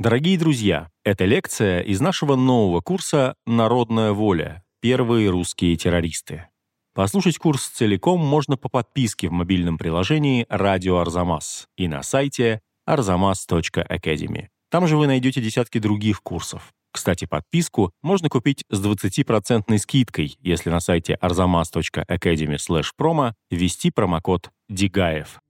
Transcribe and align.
Дорогие 0.00 0.38
друзья, 0.38 0.88
это 1.04 1.26
лекция 1.26 1.80
из 1.80 2.00
нашего 2.00 2.34
нового 2.34 2.80
курса 2.80 3.34
«Народная 3.44 4.12
воля. 4.12 4.64
Первые 4.80 5.28
русские 5.28 5.76
террористы». 5.76 6.46
Послушать 6.94 7.36
курс 7.36 7.68
целиком 7.68 8.18
можно 8.18 8.56
по 8.56 8.70
подписке 8.70 9.28
в 9.28 9.32
мобильном 9.32 9.76
приложении 9.76 10.46
«Радио 10.48 11.00
Арзамас» 11.00 11.66
и 11.76 11.86
на 11.86 12.02
сайте 12.02 12.62
arzamas.academy. 12.88 14.46
Там 14.70 14.86
же 14.86 14.96
вы 14.96 15.06
найдете 15.06 15.42
десятки 15.42 15.76
других 15.76 16.22
курсов. 16.22 16.72
Кстати, 16.92 17.26
подписку 17.26 17.92
можно 18.00 18.30
купить 18.30 18.64
с 18.70 18.82
20% 18.82 19.76
скидкой, 19.76 20.34
если 20.40 20.70
на 20.70 20.80
сайте 20.80 21.18
arzamas.academy 21.20 22.56
promo 22.98 23.34
ввести 23.50 23.90
промокод 23.90 24.50
«Дигаев». 24.70 25.42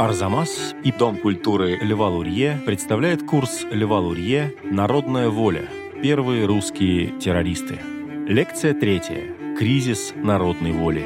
Арзамас 0.00 0.74
и 0.82 0.92
Дом 0.92 1.18
культуры 1.18 1.76
Льва 1.76 2.08
Лурье 2.08 2.58
представляет 2.64 3.22
курс 3.26 3.66
Льва 3.70 3.98
Лурье 3.98 4.56
«Народная 4.64 5.28
воля. 5.28 5.68
Первые 6.02 6.46
русские 6.46 7.18
террористы». 7.20 7.78
Лекция 8.26 8.72
третья. 8.72 9.22
Кризис 9.58 10.14
народной 10.16 10.72
воли. 10.72 11.04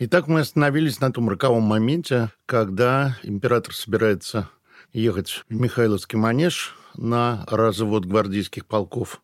Итак, 0.00 0.26
мы 0.26 0.40
остановились 0.40 0.98
на 0.98 1.12
том 1.12 1.28
роковом 1.28 1.62
моменте, 1.62 2.32
когда 2.46 3.16
император 3.22 3.74
собирается 3.74 4.48
ехать 4.92 5.44
в 5.48 5.54
Михайловский 5.54 6.18
манеж 6.18 6.74
на 6.96 7.46
развод 7.48 8.06
гвардейских 8.06 8.66
полков, 8.66 9.22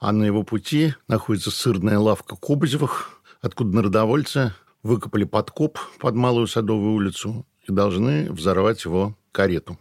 а 0.00 0.10
на 0.10 0.24
его 0.24 0.42
пути 0.42 0.94
находится 1.06 1.52
сырная 1.52 2.00
лавка 2.00 2.34
Кобызевых, 2.34 3.15
откуда 3.40 3.76
народовольцы 3.76 4.52
выкопали 4.82 5.24
подкоп 5.24 5.78
под 5.98 6.14
Малую 6.14 6.46
Садовую 6.46 6.94
улицу 6.94 7.46
и 7.66 7.72
должны 7.72 8.30
взорвать 8.30 8.84
его 8.84 9.16
карету. 9.32 9.78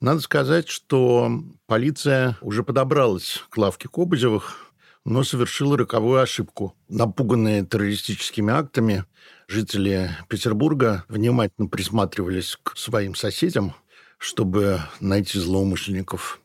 Надо 0.00 0.20
сказать, 0.20 0.68
что 0.68 1.30
полиция 1.66 2.36
уже 2.42 2.62
подобралась 2.62 3.42
к 3.48 3.56
лавке 3.56 3.88
Кобызевых, 3.88 4.72
но 5.06 5.24
совершила 5.24 5.78
роковую 5.78 6.20
ошибку. 6.20 6.74
Напуганные 6.88 7.64
террористическими 7.64 8.52
актами, 8.52 9.04
жители 9.48 10.10
Петербурга 10.28 11.04
внимательно 11.08 11.68
присматривались 11.68 12.58
к 12.62 12.76
своим 12.76 13.14
соседям, 13.14 13.74
чтобы 14.18 14.80
найти 15.00 15.38
злоумышленников. 15.38 16.40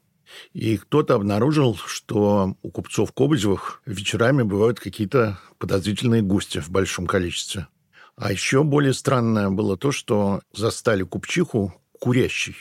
И 0.54 0.78
кто-то 0.78 1.16
обнаружил, 1.16 1.76
что 1.76 2.56
у 2.62 2.70
купцов 2.72 3.12
Кобызевых 3.14 3.82
вечерами 3.86 4.44
бывают 4.44 4.80
какие-то 4.80 5.40
подозрительные 5.58 6.22
гости 6.22 6.60
в 6.60 6.70
большом 6.70 7.08
количестве. 7.08 7.68
А 8.16 8.32
еще 8.32 8.64
более 8.64 8.94
странное 8.94 9.50
было 9.50 9.78
то, 9.78 9.92
что 9.92 10.42
застали 10.54 11.04
купчиху 11.04 11.74
курящей. 12.00 12.56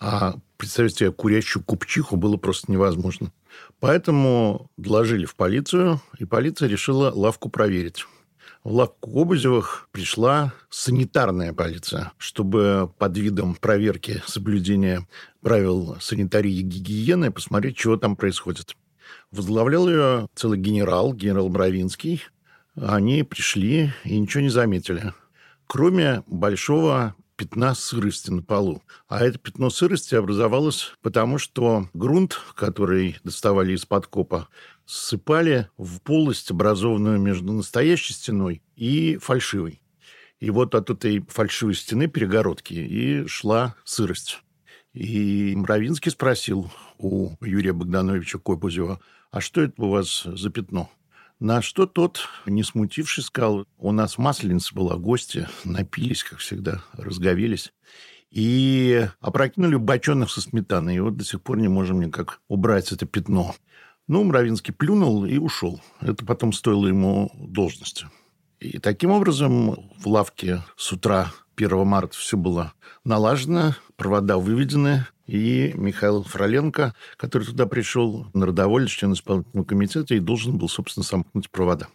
А 0.00 0.34
представить 0.56 0.96
себе 0.96 1.12
курящую 1.12 1.64
купчиху 1.64 2.16
было 2.16 2.36
просто 2.36 2.70
невозможно. 2.70 3.32
Поэтому 3.80 4.70
доложили 4.76 5.24
в 5.24 5.34
полицию, 5.34 6.00
и 6.18 6.24
полиция 6.24 6.68
решила 6.68 7.10
лавку 7.10 7.48
проверить 7.48 8.06
в 8.68 8.72
лавку 8.74 9.10
Кобызевых 9.10 9.88
пришла 9.92 10.52
санитарная 10.68 11.54
полиция, 11.54 12.12
чтобы 12.18 12.92
под 12.98 13.16
видом 13.16 13.54
проверки 13.54 14.22
соблюдения 14.26 15.08
правил 15.40 15.96
санитарии 16.00 16.52
и 16.52 16.60
гигиены 16.60 17.30
посмотреть, 17.30 17.78
что 17.78 17.96
там 17.96 18.14
происходит. 18.14 18.76
Возглавлял 19.30 19.88
ее 19.88 20.28
целый 20.34 20.58
генерал, 20.58 21.14
генерал 21.14 21.48
Бровинский. 21.48 22.22
Они 22.74 23.22
пришли 23.22 23.94
и 24.04 24.18
ничего 24.18 24.42
не 24.42 24.50
заметили. 24.50 25.14
Кроме 25.66 26.22
большого 26.26 27.14
пятна 27.36 27.74
сырости 27.74 28.30
на 28.30 28.42
полу. 28.42 28.82
А 29.08 29.24
это 29.24 29.38
пятно 29.38 29.70
сырости 29.70 30.14
образовалось 30.14 30.92
потому, 31.00 31.38
что 31.38 31.88
грунт, 31.94 32.38
который 32.54 33.16
доставали 33.24 33.72
из-под 33.72 34.08
копа, 34.08 34.48
ссыпали 34.88 35.68
в 35.76 36.00
полость, 36.00 36.50
образованную 36.50 37.20
между 37.20 37.52
настоящей 37.52 38.14
стеной 38.14 38.62
и 38.74 39.18
фальшивой. 39.18 39.82
И 40.40 40.50
вот 40.50 40.74
от 40.74 40.88
этой 40.88 41.20
фальшивой 41.28 41.74
стены 41.74 42.08
перегородки 42.08 42.72
и 42.72 43.26
шла 43.26 43.74
сырость. 43.84 44.42
И 44.94 45.54
Мравинский 45.54 46.10
спросил 46.10 46.70
у 46.96 47.32
Юрия 47.42 47.74
Богдановича 47.74 48.38
Копузева, 48.38 49.00
а 49.30 49.40
что 49.42 49.60
это 49.60 49.82
у 49.82 49.90
вас 49.90 50.22
за 50.24 50.48
пятно? 50.50 50.90
На 51.38 51.60
что 51.60 51.86
тот, 51.86 52.26
не 52.46 52.62
смутившись, 52.62 53.26
сказал, 53.26 53.66
у 53.76 53.92
нас 53.92 54.16
масленица 54.16 54.74
была, 54.74 54.96
гости 54.96 55.46
напились, 55.64 56.24
как 56.24 56.38
всегда, 56.38 56.82
разговелись. 56.94 57.72
И 58.30 59.06
опрокинули 59.20 59.76
бочонок 59.76 60.30
со 60.30 60.40
сметаной. 60.40 60.96
И 60.96 61.00
вот 61.00 61.16
до 61.16 61.24
сих 61.24 61.42
пор 61.42 61.58
не 61.58 61.68
можем 61.68 62.00
никак 62.00 62.40
убрать 62.48 62.90
это 62.90 63.06
пятно. 63.06 63.54
Ну, 64.08 64.24
Мравинский 64.24 64.72
плюнул 64.72 65.26
и 65.26 65.36
ушел. 65.36 65.80
Это 66.00 66.24
потом 66.24 66.54
стоило 66.54 66.86
ему 66.86 67.30
должности. 67.34 68.06
И 68.58 68.78
таким 68.78 69.10
образом 69.10 69.90
в 69.98 70.08
лавке 70.08 70.62
с 70.76 70.90
утра 70.92 71.30
1 71.56 71.86
марта 71.86 72.16
все 72.16 72.38
было 72.38 72.72
налажено, 73.04 73.74
провода 73.96 74.38
выведены, 74.38 75.06
и 75.26 75.74
Михаил 75.76 76.22
Фроленко, 76.22 76.94
который 77.18 77.44
туда 77.44 77.66
пришел, 77.66 78.26
народоволец, 78.32 78.88
член 78.88 79.12
исполнительного 79.12 79.66
комитета, 79.66 80.14
и 80.14 80.20
должен 80.20 80.56
был, 80.56 80.70
собственно, 80.70 81.04
сомкнуть 81.04 81.50
провода. 81.50 81.88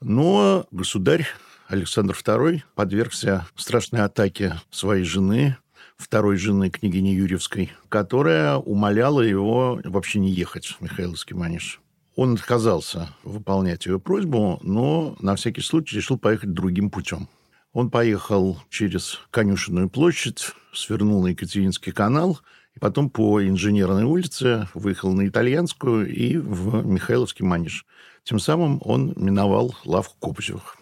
Но 0.00 0.66
государь 0.70 1.26
Александр 1.66 2.14
II 2.14 2.62
подвергся 2.76 3.46
страшной 3.56 4.02
атаке 4.02 4.54
своей 4.70 5.04
жены, 5.04 5.56
второй 6.00 6.36
жены 6.36 6.70
княгини 6.70 7.10
Юрьевской, 7.10 7.72
которая 7.88 8.56
умоляла 8.56 9.20
его 9.20 9.80
вообще 9.84 10.18
не 10.18 10.30
ехать 10.30 10.66
в 10.66 10.80
Михайловский 10.80 11.36
манеж. 11.36 11.80
Он 12.16 12.34
отказался 12.34 13.08
выполнять 13.22 13.86
ее 13.86 14.00
просьбу, 14.00 14.58
но 14.62 15.16
на 15.20 15.36
всякий 15.36 15.60
случай 15.60 15.96
решил 15.96 16.18
поехать 16.18 16.52
другим 16.52 16.90
путем. 16.90 17.28
Он 17.72 17.90
поехал 17.90 18.58
через 18.68 19.20
Конюшенную 19.30 19.88
площадь, 19.88 20.52
свернул 20.72 21.22
на 21.22 21.28
Екатеринский 21.28 21.92
канал, 21.92 22.40
и 22.74 22.78
потом 22.80 23.10
по 23.10 23.42
Инженерной 23.42 24.04
улице 24.04 24.68
выехал 24.74 25.12
на 25.12 25.28
Итальянскую 25.28 26.12
и 26.12 26.36
в 26.36 26.84
Михайловский 26.84 27.44
манеж. 27.44 27.86
Тем 28.24 28.38
самым 28.38 28.80
он 28.84 29.12
миновал 29.16 29.74
лавку 29.84 30.16
Копычевых. 30.20 30.76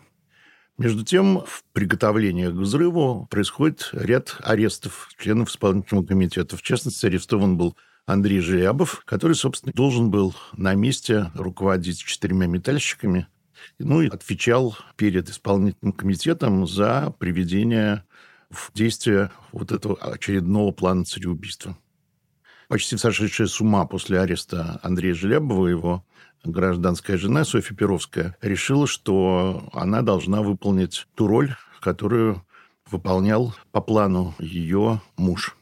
Между 0.78 1.04
тем, 1.04 1.40
в 1.44 1.64
приготовлениях 1.72 2.52
к 2.52 2.56
взрыву 2.56 3.26
происходит 3.30 3.90
ряд 3.92 4.36
арестов 4.44 5.10
членов 5.18 5.50
исполнительного 5.50 6.06
комитета. 6.06 6.56
В 6.56 6.62
частности, 6.62 7.04
арестован 7.04 7.56
был 7.56 7.76
Андрей 8.06 8.38
Желябов, 8.38 9.02
который, 9.04 9.34
собственно, 9.34 9.72
должен 9.72 10.10
был 10.10 10.36
на 10.56 10.74
месте 10.74 11.32
руководить 11.34 11.98
четырьмя 11.98 12.46
метальщиками, 12.46 13.26
ну 13.80 14.02
и 14.02 14.08
отвечал 14.08 14.78
перед 14.94 15.28
исполнительным 15.28 15.92
комитетом 15.92 16.64
за 16.68 17.12
приведение 17.18 18.04
в 18.48 18.72
действие 18.72 19.32
вот 19.50 19.72
этого 19.72 19.96
очередного 19.96 20.70
плана 20.70 21.04
цареубийства. 21.04 21.76
Почти 22.68 22.98
сошедшая 22.98 23.46
с 23.46 23.62
ума 23.62 23.86
после 23.86 24.20
ареста 24.20 24.78
Андрея 24.82 25.14
Желябова, 25.14 25.68
его 25.68 26.04
гражданская 26.44 27.16
жена 27.16 27.44
Софья 27.44 27.74
Перовская 27.74 28.36
решила, 28.42 28.86
что 28.86 29.70
она 29.72 30.02
должна 30.02 30.42
выполнить 30.42 31.06
ту 31.14 31.28
роль, 31.28 31.54
которую 31.80 32.44
выполнял 32.90 33.54
по 33.72 33.80
плану 33.80 34.34
ее 34.38 35.00
муж. 35.16 35.56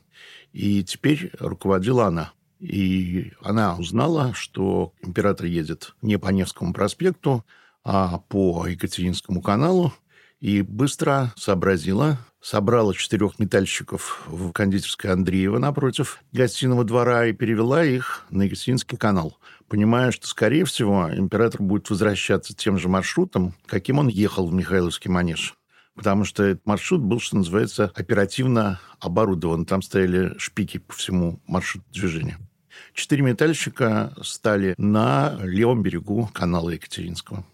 И 0.52 0.82
теперь 0.82 1.30
руководила 1.38 2.06
она. 2.06 2.32
И 2.58 3.32
она 3.40 3.76
узнала, 3.76 4.34
что 4.34 4.92
император 5.00 5.46
едет 5.46 5.94
не 6.02 6.18
по 6.18 6.30
Невскому 6.30 6.72
проспекту, 6.72 7.44
а 7.84 8.18
по 8.18 8.66
Екатеринскому 8.66 9.42
каналу, 9.42 9.92
и 10.40 10.62
быстро 10.62 11.32
сообразила, 11.36 12.18
собрала 12.40 12.94
четырех 12.94 13.38
метальщиков 13.38 14.24
в 14.26 14.52
кондитерской 14.52 15.10
Андреева 15.10 15.58
напротив 15.58 16.20
гостиного 16.32 16.84
двора 16.84 17.26
и 17.26 17.32
перевела 17.32 17.84
их 17.84 18.26
на 18.30 18.42
Екатеринский 18.42 18.98
канал, 18.98 19.38
понимая, 19.68 20.10
что, 20.10 20.26
скорее 20.26 20.64
всего, 20.64 21.10
император 21.12 21.62
будет 21.62 21.88
возвращаться 21.90 22.54
тем 22.54 22.78
же 22.78 22.88
маршрутом, 22.88 23.54
каким 23.66 23.98
он 23.98 24.08
ехал 24.08 24.46
в 24.46 24.54
Михайловский 24.54 25.10
манеж. 25.10 25.54
Потому 25.94 26.24
что 26.24 26.42
этот 26.42 26.66
маршрут 26.66 27.00
был, 27.00 27.20
что 27.20 27.38
называется, 27.38 27.90
оперативно 27.94 28.80
оборудован. 29.00 29.64
Там 29.64 29.80
стояли 29.80 30.36
шпики 30.36 30.76
по 30.76 30.92
всему 30.92 31.40
маршруту 31.46 31.86
движения. 31.90 32.38
Четыре 32.92 33.22
метальщика 33.22 34.14
стали 34.22 34.74
на 34.76 35.38
левом 35.40 35.82
берегу 35.82 36.28
канала 36.34 36.68
Екатеринского. 36.70 37.46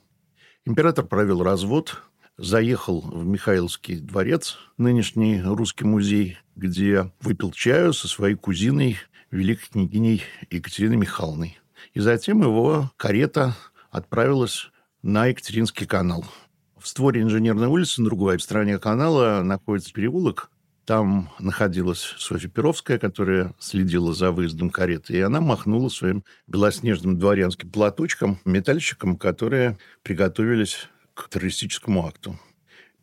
Император 0.64 1.06
провел 1.06 1.42
развод, 1.44 2.02
заехал 2.38 3.00
в 3.00 3.24
Михайловский 3.24 4.00
дворец, 4.00 4.58
нынешний 4.78 5.40
русский 5.42 5.84
музей, 5.84 6.38
где 6.56 7.12
выпил 7.20 7.52
чаю 7.52 7.92
со 7.92 8.08
своей 8.08 8.34
кузиной, 8.34 8.98
великой 9.30 9.68
княгиней 9.70 10.22
Екатериной 10.50 10.96
Михайловной. 10.96 11.58
И 11.94 12.00
затем 12.00 12.42
его 12.42 12.90
карета 12.96 13.56
отправилась 13.90 14.70
на 15.02 15.26
Екатеринский 15.26 15.86
канал. 15.86 16.24
В 16.78 16.88
створе 16.88 17.22
Инженерной 17.22 17.68
улицы 17.68 18.00
на 18.00 18.06
другой 18.06 18.40
стороне 18.40 18.78
канала 18.78 19.42
находится 19.42 19.92
переулок. 19.92 20.50
Там 20.84 21.30
находилась 21.38 22.14
Софья 22.18 22.48
Перовская, 22.48 22.98
которая 22.98 23.54
следила 23.60 24.12
за 24.12 24.32
выездом 24.32 24.68
кареты, 24.68 25.14
и 25.14 25.20
она 25.20 25.40
махнула 25.40 25.88
своим 25.88 26.24
белоснежным 26.48 27.18
дворянским 27.18 27.70
платочком 27.70 28.40
метальщикам, 28.44 29.16
которые 29.16 29.78
приготовились 30.02 30.88
к 31.14 31.28
террористическому 31.28 32.06
акту. 32.06 32.38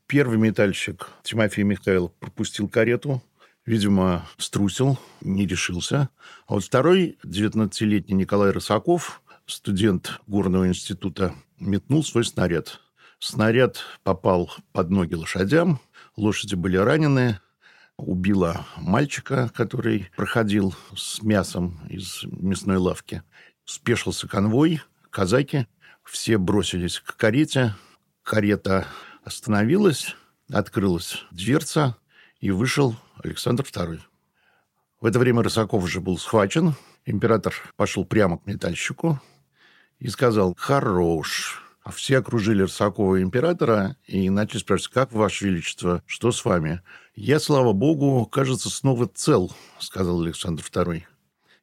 Первый 0.07 0.37
метальщик 0.37 1.09
Тимофей 1.23 1.63
Михайлов 1.63 2.13
пропустил 2.15 2.67
карету, 2.67 3.21
видимо, 3.65 4.27
струсил, 4.37 4.97
не 5.21 5.45
решился. 5.45 6.09
А 6.47 6.53
вот 6.55 6.63
второй, 6.63 7.17
19-летний 7.23 8.15
Николай 8.15 8.51
Рысаков, 8.51 9.21
студент 9.45 10.19
Горного 10.25 10.67
института, 10.67 11.35
метнул 11.59 12.03
свой 12.03 12.25
снаряд. 12.25 12.79
Снаряд 13.19 13.83
попал 14.03 14.51
под 14.71 14.89
ноги 14.89 15.13
лошадям, 15.13 15.79
лошади 16.15 16.55
были 16.55 16.77
ранены, 16.77 17.39
убила 17.97 18.65
мальчика, 18.77 19.51
который 19.53 20.09
проходил 20.15 20.73
с 20.95 21.21
мясом 21.21 21.79
из 21.89 22.23
мясной 22.23 22.77
лавки. 22.77 23.23
Спешился 23.65 24.27
конвой, 24.27 24.81
казаки, 25.09 25.67
все 26.03 26.37
бросились 26.37 26.99
к 26.99 27.15
карете. 27.15 27.75
Карета 28.29 28.85
остановилась, 29.23 30.15
открылась 30.53 31.25
дверца, 31.31 31.97
и 32.39 32.51
вышел 32.51 32.95
Александр 33.23 33.63
II. 33.63 34.01
В 35.01 35.05
это 35.07 35.17
время 35.17 35.41
Рысаков 35.41 35.83
уже 35.83 35.99
был 35.99 36.19
схвачен. 36.19 36.75
Император 37.07 37.55
пошел 37.75 38.05
прямо 38.05 38.37
к 38.37 38.45
метальщику 38.45 39.19
и 39.97 40.09
сказал 40.09 40.53
«Хорош». 40.55 41.63
А 41.81 41.89
все 41.89 42.19
окружили 42.19 42.61
Рысакова 42.61 43.19
императора 43.19 43.95
и 44.05 44.29
начали 44.29 44.59
спрашивать, 44.59 44.93
как, 44.93 45.11
Ваше 45.11 45.45
Величество, 45.45 46.03
что 46.05 46.31
с 46.31 46.45
вами? 46.45 46.83
Я, 47.15 47.39
слава 47.39 47.73
богу, 47.73 48.27
кажется, 48.27 48.69
снова 48.69 49.07
цел, 49.07 49.51
сказал 49.79 50.21
Александр 50.21 50.61
II. 50.61 51.01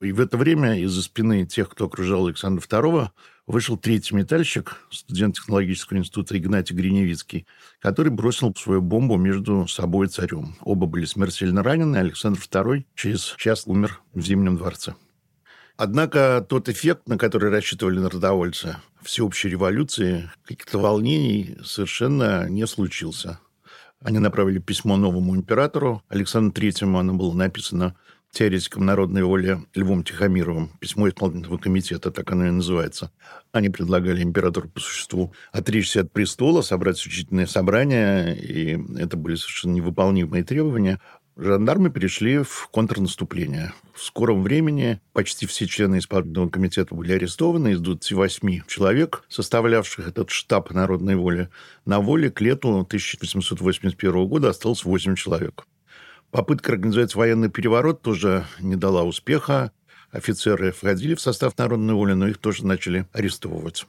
И 0.00 0.10
в 0.10 0.18
это 0.18 0.36
время 0.36 0.80
из-за 0.80 1.02
спины 1.02 1.46
тех, 1.46 1.68
кто 1.68 1.84
окружал 1.84 2.26
Александра 2.26 2.60
II, 2.60 3.10
вышел 3.46 3.76
третий 3.76 4.14
метальщик, 4.14 4.76
студент 4.90 5.36
технологического 5.36 5.98
института 5.98 6.36
Игнатий 6.36 6.74
Гриневицкий, 6.74 7.46
который 7.80 8.10
бросил 8.10 8.54
свою 8.54 8.82
бомбу 8.82 9.16
между 9.16 9.66
собой 9.68 10.06
и 10.06 10.10
царем. 10.10 10.56
Оба 10.60 10.86
были 10.86 11.04
смертельно 11.04 11.62
ранены, 11.62 11.96
Александр 11.96 12.40
II 12.40 12.84
через 12.94 13.34
час 13.36 13.66
умер 13.66 14.00
в 14.12 14.20
Зимнем 14.20 14.56
дворце. 14.56 14.94
Однако 15.76 16.44
тот 16.48 16.68
эффект, 16.68 17.06
на 17.06 17.18
который 17.18 17.50
рассчитывали 17.50 17.98
народовольцы, 17.98 18.76
всеобщей 19.02 19.50
революции, 19.50 20.30
каких-то 20.44 20.78
волнений 20.78 21.58
совершенно 21.62 22.48
не 22.48 22.66
случился. 22.66 23.40
Они 24.02 24.18
направили 24.18 24.58
письмо 24.58 24.96
новому 24.96 25.36
императору. 25.36 26.02
Александру 26.08 26.52
Третьему 26.52 26.98
оно 26.98 27.14
было 27.14 27.34
написано 27.34 27.94
теоретиком 28.36 28.84
народной 28.84 29.22
воли 29.22 29.62
Львом 29.74 30.04
Тихомировым, 30.04 30.70
письмо 30.78 31.08
исполнительного 31.08 31.56
комитета, 31.56 32.10
так 32.10 32.30
оно 32.30 32.46
и 32.46 32.50
называется. 32.50 33.10
Они 33.52 33.70
предлагали 33.70 34.22
императору 34.22 34.68
по 34.68 34.78
существу 34.78 35.32
отречься 35.52 36.02
от 36.02 36.12
престола, 36.12 36.60
собрать 36.60 37.04
учительное 37.06 37.46
собрание, 37.46 38.36
и 38.38 38.78
это 38.98 39.16
были 39.16 39.36
совершенно 39.36 39.72
невыполнимые 39.72 40.44
требования. 40.44 41.00
Жандармы 41.38 41.88
перешли 41.88 42.42
в 42.42 42.68
контрнаступление. 42.70 43.72
В 43.94 44.02
скором 44.02 44.42
времени 44.42 45.00
почти 45.14 45.46
все 45.46 45.66
члены 45.66 45.98
исполнительного 45.98 46.50
комитета 46.50 46.94
были 46.94 47.12
арестованы. 47.12 47.72
Из 47.72 47.80
28 47.80 48.62
человек, 48.66 49.24
составлявших 49.30 50.08
этот 50.08 50.28
штаб 50.28 50.70
народной 50.72 51.16
воли, 51.16 51.48
на 51.86 52.00
воле 52.00 52.30
к 52.30 52.42
лету 52.42 52.80
1881 52.80 54.26
года 54.26 54.50
осталось 54.50 54.84
8 54.84 55.14
человек. 55.14 55.66
Попытка 56.36 56.72
организовать 56.72 57.14
военный 57.14 57.48
переворот 57.48 58.02
тоже 58.02 58.44
не 58.60 58.76
дала 58.76 59.04
успеха. 59.04 59.72
Офицеры 60.10 60.70
входили 60.70 61.14
в 61.14 61.20
состав 61.22 61.56
народной 61.56 61.94
воли, 61.94 62.12
но 62.12 62.28
их 62.28 62.36
тоже 62.36 62.66
начали 62.66 63.06
арестовывать. 63.14 63.86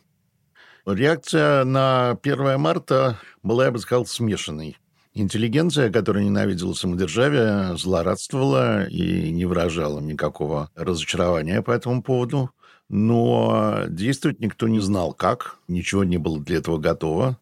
Реакция 0.86 1.66
на 1.66 2.12
1 2.12 2.58
марта 2.58 3.20
была, 3.44 3.66
я 3.66 3.72
бы 3.72 3.80
сказал, 3.80 4.06
смешанной. 4.06 4.78
Интеллигенция, 5.14 5.92
которая 5.92 6.24
ненавидела 6.24 6.72
самодержавие, 6.72 7.78
злорадствовала 7.78 8.86
и 8.86 9.30
не 9.30 9.44
выражала 9.44 10.00
никакого 10.00 10.72
разочарования 10.74 11.62
по 11.62 11.72
этому 11.72 12.02
поводу. 12.02 12.52
Но 12.88 13.82
действовать 13.90 14.40
никто 14.40 14.70
не 14.70 14.80
знал 14.80 15.12
как, 15.12 15.58
ничего 15.68 16.06
не 16.06 16.16
было 16.18 16.40
для 16.40 16.60
этого 16.60 16.78
готово. 16.78 17.38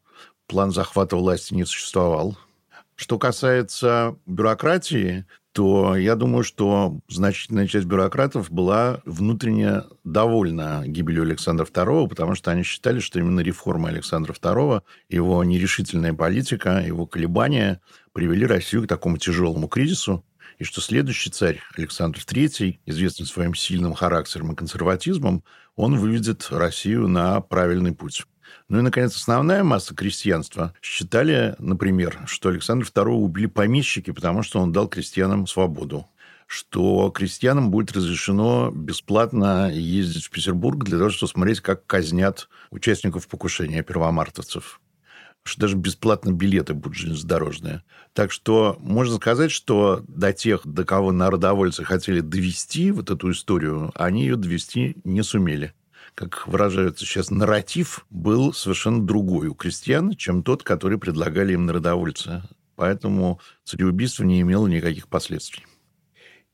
План 0.47 0.71
захвата 0.71 1.15
власти 1.15 1.53
не 1.53 1.63
существовал. 1.63 2.35
Что 2.95 3.19
касается 3.19 4.17
бюрократии, 4.25 5.25
то 5.51 5.95
я 5.95 6.15
думаю, 6.15 6.43
что 6.43 6.99
значительная 7.07 7.67
часть 7.67 7.85
бюрократов 7.85 8.51
была 8.51 9.01
внутренне 9.05 9.83
довольна 10.03 10.83
гибелью 10.85 11.23
Александра 11.23 11.65
II, 11.65 12.09
потому 12.09 12.35
что 12.35 12.51
они 12.51 12.63
считали, 12.63 12.99
что 12.99 13.19
именно 13.19 13.39
реформа 13.39 13.89
Александра 13.89 14.33
II, 14.33 14.81
его 15.09 15.43
нерешительная 15.43 16.13
политика, 16.13 16.83
его 16.85 17.05
колебания 17.05 17.81
привели 18.13 18.45
Россию 18.45 18.83
к 18.83 18.87
такому 18.87 19.17
тяжелому 19.17 19.67
кризису, 19.67 20.25
и 20.57 20.63
что 20.63 20.81
следующий 20.81 21.29
царь 21.29 21.61
Александр 21.77 22.19
III, 22.19 22.79
известный 22.85 23.25
своим 23.25 23.55
сильным 23.55 23.93
характером 23.93 24.53
и 24.53 24.55
консерватизмом, 24.55 25.43
он 25.75 25.97
выведет 25.97 26.47
Россию 26.49 27.07
на 27.07 27.41
правильный 27.41 27.93
путь. 27.93 28.25
Ну 28.67 28.79
и, 28.79 28.81
наконец, 28.81 29.15
основная 29.15 29.63
масса 29.63 29.93
крестьянства 29.93 30.73
считали, 30.81 31.55
например, 31.59 32.21
что 32.25 32.49
Александр 32.49 32.85
II 32.85 33.13
убили 33.13 33.45
помещики, 33.45 34.11
потому 34.11 34.41
что 34.41 34.59
он 34.59 34.71
дал 34.71 34.87
крестьянам 34.87 35.45
свободу. 35.45 36.07
Что 36.47 37.09
крестьянам 37.11 37.71
будет 37.71 37.91
разрешено 37.91 38.71
бесплатно 38.71 39.71
ездить 39.71 40.25
в 40.25 40.29
Петербург 40.31 40.83
для 40.83 40.97
того, 40.97 41.09
чтобы 41.09 41.31
смотреть, 41.31 41.61
как 41.61 41.85
казнят 41.85 42.49
участников 42.71 43.27
покушения 43.27 43.83
первомартовцев. 43.83 44.79
Что 45.43 45.61
даже 45.61 45.75
бесплатно 45.75 46.31
билеты 46.31 46.73
будут 46.73 46.97
железнодорожные. 46.97 47.83
Так 48.13 48.31
что 48.31 48.77
можно 48.79 49.17
сказать, 49.17 49.51
что 49.51 50.03
до 50.07 50.33
тех, 50.33 50.65
до 50.65 50.85
кого 50.85 51.11
народовольцы 51.11 51.83
хотели 51.83 52.19
довести 52.19 52.89
вот 52.89 53.11
эту 53.11 53.31
историю, 53.31 53.91
они 53.95 54.23
ее 54.23 54.37
довести 54.37 54.97
не 55.03 55.23
сумели 55.23 55.73
как 56.15 56.47
выражаются 56.47 57.05
сейчас, 57.05 57.29
нарратив 57.29 58.05
был 58.09 58.53
совершенно 58.53 59.05
другой 59.05 59.49
у 59.49 59.53
крестьян, 59.53 60.15
чем 60.15 60.43
тот, 60.43 60.63
который 60.63 60.97
предлагали 60.97 61.53
им 61.53 61.65
народовольцы. 61.65 62.41
Поэтому 62.75 63.39
цареубийство 63.63 64.23
не 64.23 64.41
имело 64.41 64.67
никаких 64.67 65.07
последствий. 65.07 65.65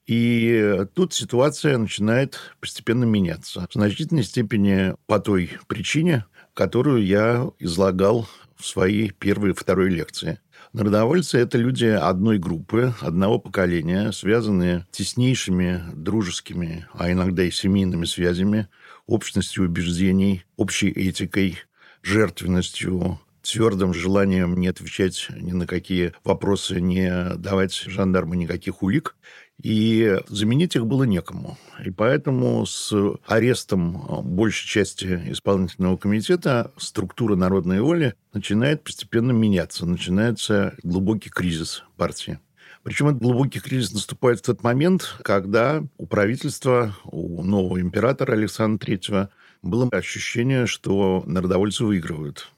И 0.08 0.86
тут 0.94 1.13
ситуация 1.13 1.77
начинает 1.77 2.39
постепенно 2.60 3.06
меняться. 3.06 3.68
В 3.70 3.74
значительной 3.74 4.24
степени 4.24 4.96
по 5.06 5.20
той 5.20 5.51
причине, 5.68 6.25
которую 6.53 7.06
я 7.06 7.50
излагал 7.60 8.27
в 8.58 8.65
своей 8.65 9.12
первой 9.12 9.51
и 9.51 9.53
второй 9.53 9.89
лекции. 9.89 10.39
Народовольцы– 10.74 11.38
это 11.39 11.58
люди 11.58 11.86
одной 11.86 12.39
группы, 12.39 12.94
одного 13.01 13.39
поколения, 13.39 14.12
связанные 14.12 14.88
теснейшими 14.91 15.84
дружескими, 15.94 16.88
а 16.94 17.12
иногда 17.12 17.44
и 17.44 17.51
семейными 17.51 18.06
связями 18.06 18.68
общностью 19.12 19.65
убеждений, 19.65 20.46
общей 20.56 20.89
этикой, 20.89 21.58
жертвенностью, 22.01 23.20
твердым 23.41 23.94
желанием 23.94 24.56
не 24.60 24.68
отвечать 24.68 25.27
ни 25.30 25.51
на 25.51 25.68
какие 25.68 26.13
вопросы, 26.24 26.80
не 26.80 27.36
давать 27.36 27.74
жандарму 27.74 28.36
никаких 28.36 28.82
улик. 28.84 29.15
И 29.62 30.18
заменить 30.27 30.75
их 30.75 30.88
было 30.88 31.03
некому. 31.03 31.56
И 31.86 31.91
поэтому 31.91 32.65
с 32.65 32.91
арестом 33.27 34.24
большей 34.24 34.68
части 34.68 35.22
исполнительного 35.27 35.98
комитета 35.98 36.72
структура 36.77 37.36
народной 37.36 37.82
воли 37.82 38.15
начинает 38.34 38.84
постепенно 38.84 39.32
меняться. 39.32 39.86
Начинается 39.86 40.74
глубокий 40.82 41.30
кризис 41.30 41.84
партии. 41.96 42.39
Причем 42.84 43.10
этот 43.10 43.22
глубокий 43.22 43.60
кризис 43.60 43.94
наступает 43.94 44.40
в 44.40 44.44
тот 44.44 44.64
момент, 44.64 45.18
когда 45.24 45.84
у 45.98 46.08
правительства, 46.08 46.96
у 47.06 47.44
нового 47.44 47.80
императора 47.80 48.34
Александра 48.34 48.92
III 48.92 49.30
было 49.62 49.88
ощущение, 49.92 50.66
что 50.66 51.24
народовольцы 51.28 51.86
выигрывают. 51.86 52.52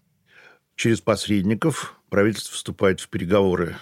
Через 0.75 1.01
посредников 1.01 1.99
правительство 2.09 2.55
вступает 2.55 3.01
в 3.01 3.09
переговоры 3.09 3.75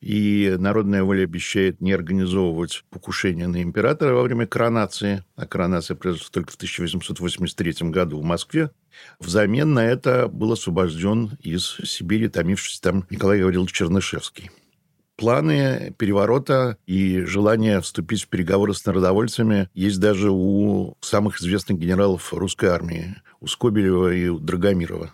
и 0.00 0.56
народная 0.58 1.02
воля 1.02 1.24
обещает 1.24 1.80
не 1.80 1.92
организовывать 1.92 2.84
покушение 2.88 3.48
на 3.48 3.60
императора 3.60 4.14
во 4.14 4.22
время 4.22 4.46
коронации, 4.46 5.24
а 5.36 5.46
коронация 5.46 5.94
произошла 5.94 6.28
только 6.32 6.52
в 6.52 6.54
1883 6.54 7.90
году 7.90 8.18
в 8.20 8.24
Москве. 8.24 8.70
Взамен 9.18 9.74
на 9.74 9.84
это 9.84 10.28
был 10.28 10.52
освобожден 10.52 11.32
из 11.40 11.76
Сибири 11.84 12.28
томившийся 12.28 12.80
там 12.80 13.06
Николай 13.10 13.40
Гаврилович 13.40 13.72
Чернышевский 13.72 14.50
планы 15.20 15.94
переворота 15.98 16.78
и 16.86 17.20
желание 17.20 17.82
вступить 17.82 18.22
в 18.22 18.28
переговоры 18.28 18.72
с 18.72 18.86
народовольцами 18.86 19.68
есть 19.74 20.00
даже 20.00 20.30
у 20.30 20.96
самых 21.02 21.42
известных 21.42 21.78
генералов 21.78 22.32
русской 22.32 22.70
армии, 22.70 23.16
у 23.38 23.46
Скобелева 23.46 24.14
и 24.14 24.28
у 24.28 24.38
Драгомирова. 24.38 25.12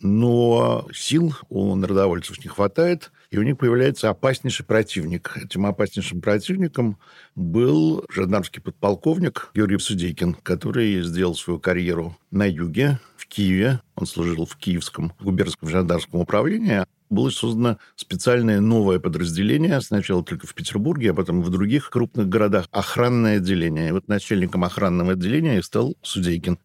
но 0.00 0.88
сил 0.92 1.36
у 1.48 1.76
народовольцев 1.76 2.42
не 2.42 2.48
хватает, 2.48 3.12
и 3.30 3.38
у 3.38 3.42
них 3.42 3.58
появляется 3.58 4.10
опаснейший 4.10 4.66
противник. 4.66 5.36
Этим 5.36 5.64
опаснейшим 5.64 6.20
противником 6.20 6.98
был 7.36 8.04
жандармский 8.08 8.60
подполковник 8.60 9.50
Юрий 9.54 9.78
Судейкин, 9.78 10.34
который 10.42 11.02
сделал 11.02 11.36
свою 11.36 11.60
карьеру 11.60 12.16
на 12.32 12.46
юге, 12.48 12.98
в 13.16 13.28
Киеве. 13.28 13.80
Он 13.94 14.06
служил 14.06 14.46
в 14.46 14.56
Киевском 14.56 15.12
губернском 15.20 15.68
жандармском 15.68 16.18
управлении, 16.18 16.82
было 17.10 17.30
создано 17.30 17.78
специальное 17.96 18.60
новое 18.60 18.98
подразделение, 18.98 19.80
сначала 19.80 20.24
только 20.24 20.46
в 20.46 20.54
Петербурге, 20.54 21.10
а 21.10 21.14
потом 21.14 21.42
в 21.42 21.50
других 21.50 21.90
крупных 21.90 22.28
городах, 22.28 22.66
охранное 22.70 23.38
отделение. 23.38 23.88
И 23.88 23.92
вот 23.92 24.08
начальником 24.08 24.64
охранного 24.64 25.12
отделения 25.12 25.62
стал 25.62 25.96
Судейкин. 26.02 26.58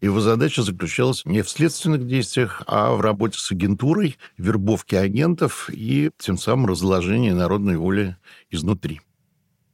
Его 0.00 0.20
задача 0.20 0.62
заключалась 0.62 1.26
не 1.26 1.42
в 1.42 1.50
следственных 1.50 2.06
действиях, 2.06 2.62
а 2.66 2.94
в 2.94 3.02
работе 3.02 3.38
с 3.38 3.52
агентурой, 3.52 4.16
вербовке 4.38 4.98
агентов 4.98 5.68
и 5.70 6.10
тем 6.18 6.38
самым 6.38 6.66
разложении 6.66 7.32
народной 7.32 7.76
воли 7.76 8.16
изнутри. 8.50 9.00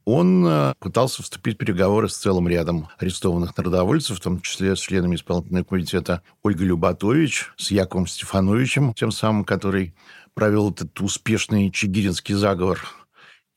Он 0.09 0.47
э, 0.47 0.73
пытался 0.79 1.21
вступить 1.21 1.55
в 1.55 1.57
переговоры 1.57 2.07
с 2.07 2.15
целым 2.15 2.47
рядом 2.47 2.87
арестованных 2.97 3.57
народовольцев, 3.57 4.17
в 4.17 4.21
том 4.21 4.39
числе 4.39 4.73
с 4.73 4.79
членами 4.79 5.17
исполнительного 5.17 5.65
комитета 5.65 6.21
Ольгой 6.43 6.67
Любатович, 6.67 7.51
с 7.57 7.71
Яковом 7.71 8.07
Стефановичем, 8.07 8.93
тем 8.93 9.11
самым, 9.11 9.43
который 9.43 9.93
провел 10.33 10.71
этот 10.71 10.97
успешный 11.01 11.69
чигиринский 11.71 12.35
заговор. 12.35 12.87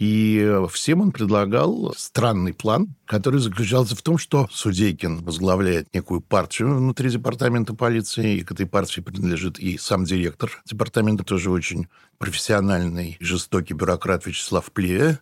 И 0.00 0.60
всем 0.72 1.02
он 1.02 1.12
предлагал 1.12 1.94
странный 1.96 2.52
план, 2.52 2.96
который 3.04 3.38
заключался 3.38 3.94
в 3.94 4.02
том, 4.02 4.18
что 4.18 4.48
Судейкин 4.50 5.22
возглавляет 5.22 5.94
некую 5.94 6.20
партию 6.20 6.74
внутри 6.74 7.10
департамента 7.10 7.74
полиции, 7.74 8.38
и 8.38 8.42
к 8.42 8.50
этой 8.50 8.66
партии 8.66 9.02
принадлежит 9.02 9.60
и 9.60 9.78
сам 9.78 10.02
директор 10.02 10.50
департамента, 10.64 11.22
тоже 11.22 11.48
очень 11.48 11.86
профессиональный, 12.18 13.18
жестокий 13.20 13.74
бюрократ 13.74 14.26
Вячеслав 14.26 14.72
Плея, 14.72 15.20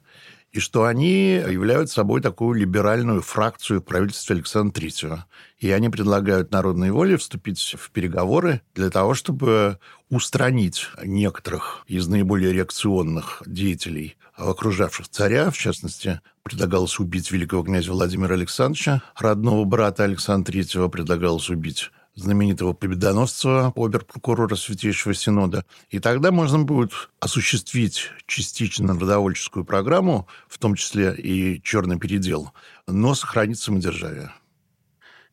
и 0.53 0.61
что 0.61 0.85
они 0.85 1.33
являются 1.33 1.97
собой 1.97 2.21
такую 2.21 2.59
либеральную 2.59 3.21
фракцию 3.23 3.83
правительства 3.83 4.35
Александра 4.35 4.73
Третьего. 4.73 5.27
И 5.59 5.71
они 5.71 5.89
предлагают 5.89 6.53
народной 6.53 6.91
воле 6.91 7.17
вступить 7.17 7.77
в 7.79 7.91
переговоры 7.91 8.63
для 8.75 8.91
того, 8.91 9.15
чтобы 9.15 9.79
устранить 10.09 10.89
некоторых 11.05 11.85
из 11.87 12.09
наиболее 12.09 12.53
реакционных 12.53 13.43
деятелей, 13.47 14.17
окружавших 14.37 15.09
царя, 15.09 15.51
в 15.51 15.59
частности, 15.59 16.21
предлагалось 16.43 16.99
убить 16.99 17.31
великого 17.31 17.63
князя 17.63 17.93
Владимира 17.93 18.35
Александровича, 18.35 19.03
родного 19.17 19.65
брата 19.65 20.05
Александра 20.05 20.53
Третьего, 20.53 20.89
предлагалось 20.89 21.51
убить 21.51 21.91
знаменитого 22.19 22.73
победоносца, 22.73 23.73
обер-прокурора 23.77 24.57
Святейшего 24.57 25.15
Синода. 25.15 25.65
И 25.91 26.01
тогда 26.01 26.33
можно 26.33 26.59
будет 26.59 26.93
осуществить 27.21 28.11
частично 28.27 28.89
народовольческую 28.89 29.65
программу, 29.65 30.27
в 30.49 30.59
том 30.59 30.75
числе 30.75 31.15
и 31.15 31.63
черный 31.63 31.99
передел, 31.99 32.53
но 32.87 33.15
сохранить 33.15 33.59
самодержавие. 33.59 34.33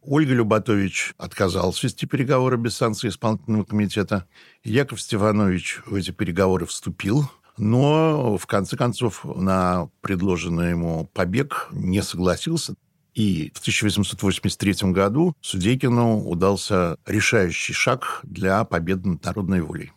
Ольга 0.01 0.34
Любатович 0.34 1.15
отказалась 1.18 1.82
вести 1.82 2.06
переговоры 2.06 2.58
без 2.58 2.75
санкций 2.75 3.10
исполнительного 3.10 3.63
комитета. 3.63 4.27
Яков 4.63 5.01
Стефанович 5.01 5.82
в 5.88 5.96
эти 5.96 6.12
переговоры 6.12 6.68
вступил, 6.68 7.27
но 7.58 8.38
в 8.38 8.46
конце 8.46 8.77
концов 8.77 9.25
на 9.25 9.89
предложенный 10.01 10.72
ему 10.72 11.10
побег 11.13 11.70
не 11.72 12.04
согласился. 12.04 12.75
И 13.15 13.50
в 13.55 13.60
1883 13.60 14.91
году 14.91 15.36
Судейкину 15.39 16.27
удался 16.27 16.98
решающий 17.05 17.72
шаг 17.72 18.19
для 18.24 18.63
победы 18.65 19.07
над 19.07 19.24
народной 19.24 19.62
волей. 19.62 19.93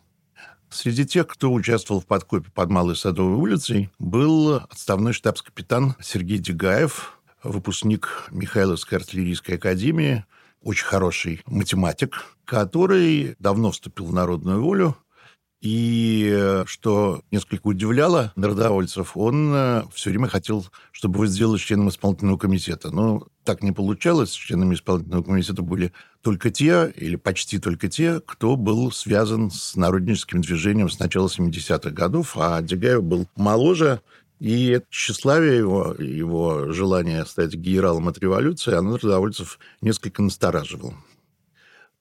Среди 0.69 1.05
тех, 1.05 1.27
кто 1.27 1.51
участвовал 1.51 1.99
в 1.99 2.05
подкопе 2.05 2.49
под 2.53 2.69
Малой 2.69 2.95
Садовой 2.95 3.35
улицей, 3.35 3.89
был 3.99 4.55
отставной 4.69 5.13
штабс-капитан 5.13 5.95
Сергей 6.01 6.37
Дегаев, 6.37 7.19
выпускник 7.43 8.27
Михайловской 8.31 8.99
артиллерийской 8.99 9.55
академии, 9.55 10.25
очень 10.61 10.85
хороший 10.85 11.41
математик, 11.45 12.37
который 12.45 13.35
давно 13.39 13.71
вступил 13.71 14.05
в 14.05 14.13
народную 14.13 14.61
волю, 14.63 14.95
и 15.61 16.29
э, 16.31 16.63
что 16.67 17.21
несколько 17.31 17.67
удивляло 17.67 18.31
народовольцев, 18.35 19.17
он 19.17 19.51
э, 19.53 19.83
все 19.93 20.09
время 20.09 20.27
хотел, 20.27 20.65
чтобы 20.91 21.19
вы 21.19 21.27
сделали 21.27 21.57
членом 21.57 21.89
исполнительного 21.89 22.37
комитета. 22.37 22.91
Но 22.91 23.27
так 23.43 23.61
не 23.61 23.73
получалось. 23.73 24.31
Членами 24.31 24.75
исполнительного 24.75 25.23
комитета 25.23 25.61
были 25.61 25.91
только 26.21 26.49
те, 26.49 26.93
или 26.95 27.17
почти 27.17 27.59
только 27.59 27.89
те, 27.89 28.21
кто 28.25 28.55
был 28.55 28.91
связан 28.91 29.51
с 29.51 29.75
народническим 29.75 30.41
движением 30.41 30.89
с 30.89 30.99
начала 30.99 31.27
70-х 31.27 31.89
годов, 31.89 32.37
а 32.37 32.61
Дегаев 32.61 33.03
был 33.03 33.27
моложе, 33.35 34.01
и 34.39 34.67
это 34.67 34.85
тщеславие 34.89 35.57
его, 35.57 35.93
его 35.99 36.71
желание 36.71 37.25
стать 37.25 37.53
генералом 37.53 38.07
от 38.07 38.17
революции, 38.19 38.73
оно 38.73 38.91
народовольцев 38.91 39.59
несколько 39.81 40.21
настораживало. 40.21 40.93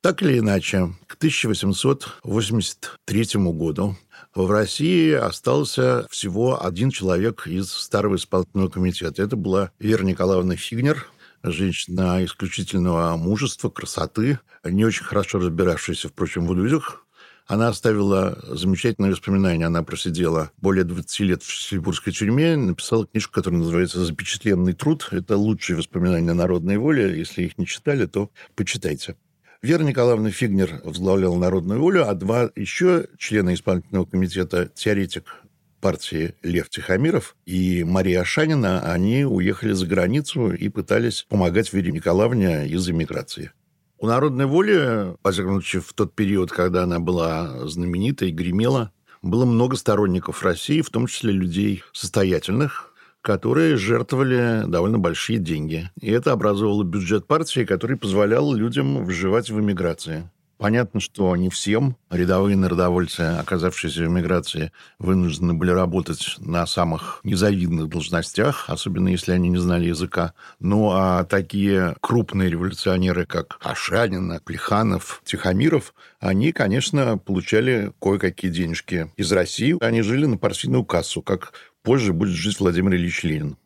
Так 0.00 0.22
или 0.22 0.38
иначе, 0.38 0.94
к 1.08 1.16
1883 1.16 3.26
году 3.52 3.96
в 4.32 4.48
России 4.48 5.12
остался 5.12 6.06
всего 6.08 6.64
один 6.64 6.92
человек 6.92 7.48
из 7.48 7.72
старого 7.72 8.14
исполнительного 8.14 8.68
комитета. 8.68 9.24
Это 9.24 9.34
была 9.34 9.72
Вера 9.80 10.04
Николаевна 10.04 10.54
Фигнер, 10.54 11.08
женщина 11.42 12.24
исключительного 12.24 13.16
мужества, 13.16 13.70
красоты, 13.70 14.38
не 14.62 14.84
очень 14.84 15.02
хорошо 15.02 15.40
разбиравшаяся, 15.40 16.08
впрочем, 16.08 16.46
в 16.46 16.54
людях. 16.54 17.04
Она 17.48 17.66
оставила 17.66 18.38
замечательные 18.46 19.10
воспоминания. 19.10 19.66
Она 19.66 19.82
просидела 19.82 20.52
более 20.58 20.84
20 20.84 21.20
лет 21.20 21.42
в 21.42 21.50
Шлиссельбургской 21.50 22.12
тюрьме, 22.12 22.56
написала 22.56 23.04
книжку, 23.04 23.32
которая 23.32 23.60
называется 23.60 24.04
«Запечатленный 24.04 24.74
труд». 24.74 25.08
Это 25.10 25.36
лучшие 25.36 25.76
воспоминания 25.76 26.34
народной 26.34 26.76
воли. 26.76 27.18
Если 27.18 27.42
их 27.44 27.58
не 27.58 27.66
читали, 27.66 28.06
то 28.06 28.30
почитайте. 28.54 29.16
Вера 29.60 29.82
Николаевна 29.82 30.30
Фигнер 30.30 30.80
возглавляла 30.84 31.36
«Народную 31.36 31.80
волю», 31.80 32.08
а 32.08 32.14
два 32.14 32.48
еще 32.54 33.08
члена 33.18 33.54
исполнительного 33.54 34.04
комитета, 34.04 34.70
теоретик 34.72 35.34
партии 35.80 36.36
Лев 36.44 36.68
Тихомиров 36.68 37.34
и 37.44 37.82
Мария 37.82 38.20
Ашанина, 38.20 38.92
они 38.92 39.24
уехали 39.24 39.72
за 39.72 39.84
границу 39.86 40.52
и 40.52 40.68
пытались 40.68 41.26
помогать 41.28 41.72
Вере 41.72 41.90
Николаевне 41.90 42.68
из 42.68 42.88
эмиграции. 42.88 43.50
У 43.98 44.06
«Народной 44.06 44.46
воли», 44.46 45.16
во 45.24 45.32
всяком 45.32 45.54
случае, 45.54 45.82
в 45.82 45.92
тот 45.92 46.14
период, 46.14 46.52
когда 46.52 46.84
она 46.84 47.00
была 47.00 47.66
знаменита 47.66 48.26
и 48.26 48.30
гремела, 48.30 48.92
было 49.22 49.44
много 49.44 49.74
сторонников 49.74 50.44
России, 50.44 50.82
в 50.82 50.90
том 50.90 51.08
числе 51.08 51.32
людей 51.32 51.82
состоятельных, 51.92 52.87
которые 53.28 53.76
жертвовали 53.76 54.62
довольно 54.66 54.98
большие 54.98 55.38
деньги. 55.38 55.90
И 56.00 56.10
это 56.10 56.32
образовало 56.32 56.82
бюджет 56.82 57.26
партии, 57.26 57.66
который 57.66 57.98
позволял 57.98 58.54
людям 58.54 59.04
выживать 59.04 59.50
в 59.50 59.60
эмиграции. 59.60 60.30
Понятно, 60.56 60.98
что 60.98 61.36
не 61.36 61.50
всем 61.50 61.96
рядовые 62.10 62.56
народовольцы, 62.56 63.20
оказавшиеся 63.20 64.00
в 64.00 64.06
эмиграции, 64.06 64.72
вынуждены 64.98 65.54
были 65.54 65.70
работать 65.70 66.36
на 66.38 66.66
самых 66.66 67.20
незавидных 67.22 67.88
должностях, 67.88 68.64
особенно 68.66 69.08
если 69.08 69.32
они 69.32 69.50
не 69.50 69.58
знали 69.58 69.86
языка. 69.86 70.32
Ну, 70.58 70.90
а 70.90 71.22
такие 71.24 71.94
крупные 72.00 72.50
революционеры, 72.50 73.24
как 73.24 73.60
Ашанин, 73.62 74.40
Плеханов, 74.44 75.22
Тихомиров, 75.24 75.94
они, 76.18 76.50
конечно, 76.50 77.18
получали 77.18 77.92
кое-какие 78.00 78.50
денежки 78.50 79.12
из 79.16 79.30
России. 79.30 79.76
Они 79.80 80.02
жили 80.02 80.26
на 80.26 80.38
партийную 80.38 80.84
кассу, 80.84 81.22
как 81.22 81.52
позже 81.82 82.12
будет 82.12 82.34
жить 82.34 82.60
Владимир 82.60 82.94
Ильич 82.94 83.22
Ленин. 83.22 83.56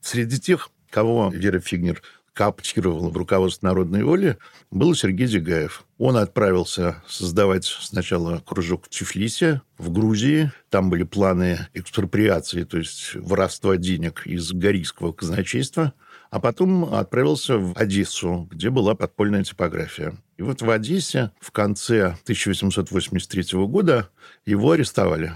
Среди 0.00 0.38
тех, 0.40 0.70
кого 0.90 1.30
Вера 1.32 1.60
Фигнер 1.60 2.02
кооптировала 2.32 3.10
в 3.10 3.16
руководство 3.16 3.66
народной 3.66 4.02
воли, 4.02 4.38
был 4.70 4.94
Сергей 4.94 5.26
Дегаев. 5.26 5.84
Он 5.98 6.16
отправился 6.16 7.02
создавать 7.06 7.64
сначала 7.64 8.38
кружок 8.38 8.86
в 8.86 8.88
Тифлисе, 8.88 9.62
в 9.76 9.92
Грузии. 9.92 10.50
Там 10.70 10.88
были 10.88 11.02
планы 11.02 11.68
экспроприации, 11.74 12.64
то 12.64 12.78
есть 12.78 13.14
воровства 13.14 13.76
денег 13.76 14.26
из 14.26 14.52
горийского 14.52 15.12
казначейства. 15.12 15.92
А 16.30 16.40
потом 16.40 16.94
отправился 16.94 17.58
в 17.58 17.76
Одессу, 17.76 18.48
где 18.50 18.70
была 18.70 18.94
подпольная 18.94 19.42
типография. 19.42 20.16
И 20.38 20.42
вот 20.42 20.62
в 20.62 20.70
Одессе 20.70 21.32
в 21.40 21.50
конце 21.50 22.16
1883 22.22 23.58
года 23.66 24.08
его 24.46 24.70
арестовали. 24.70 25.34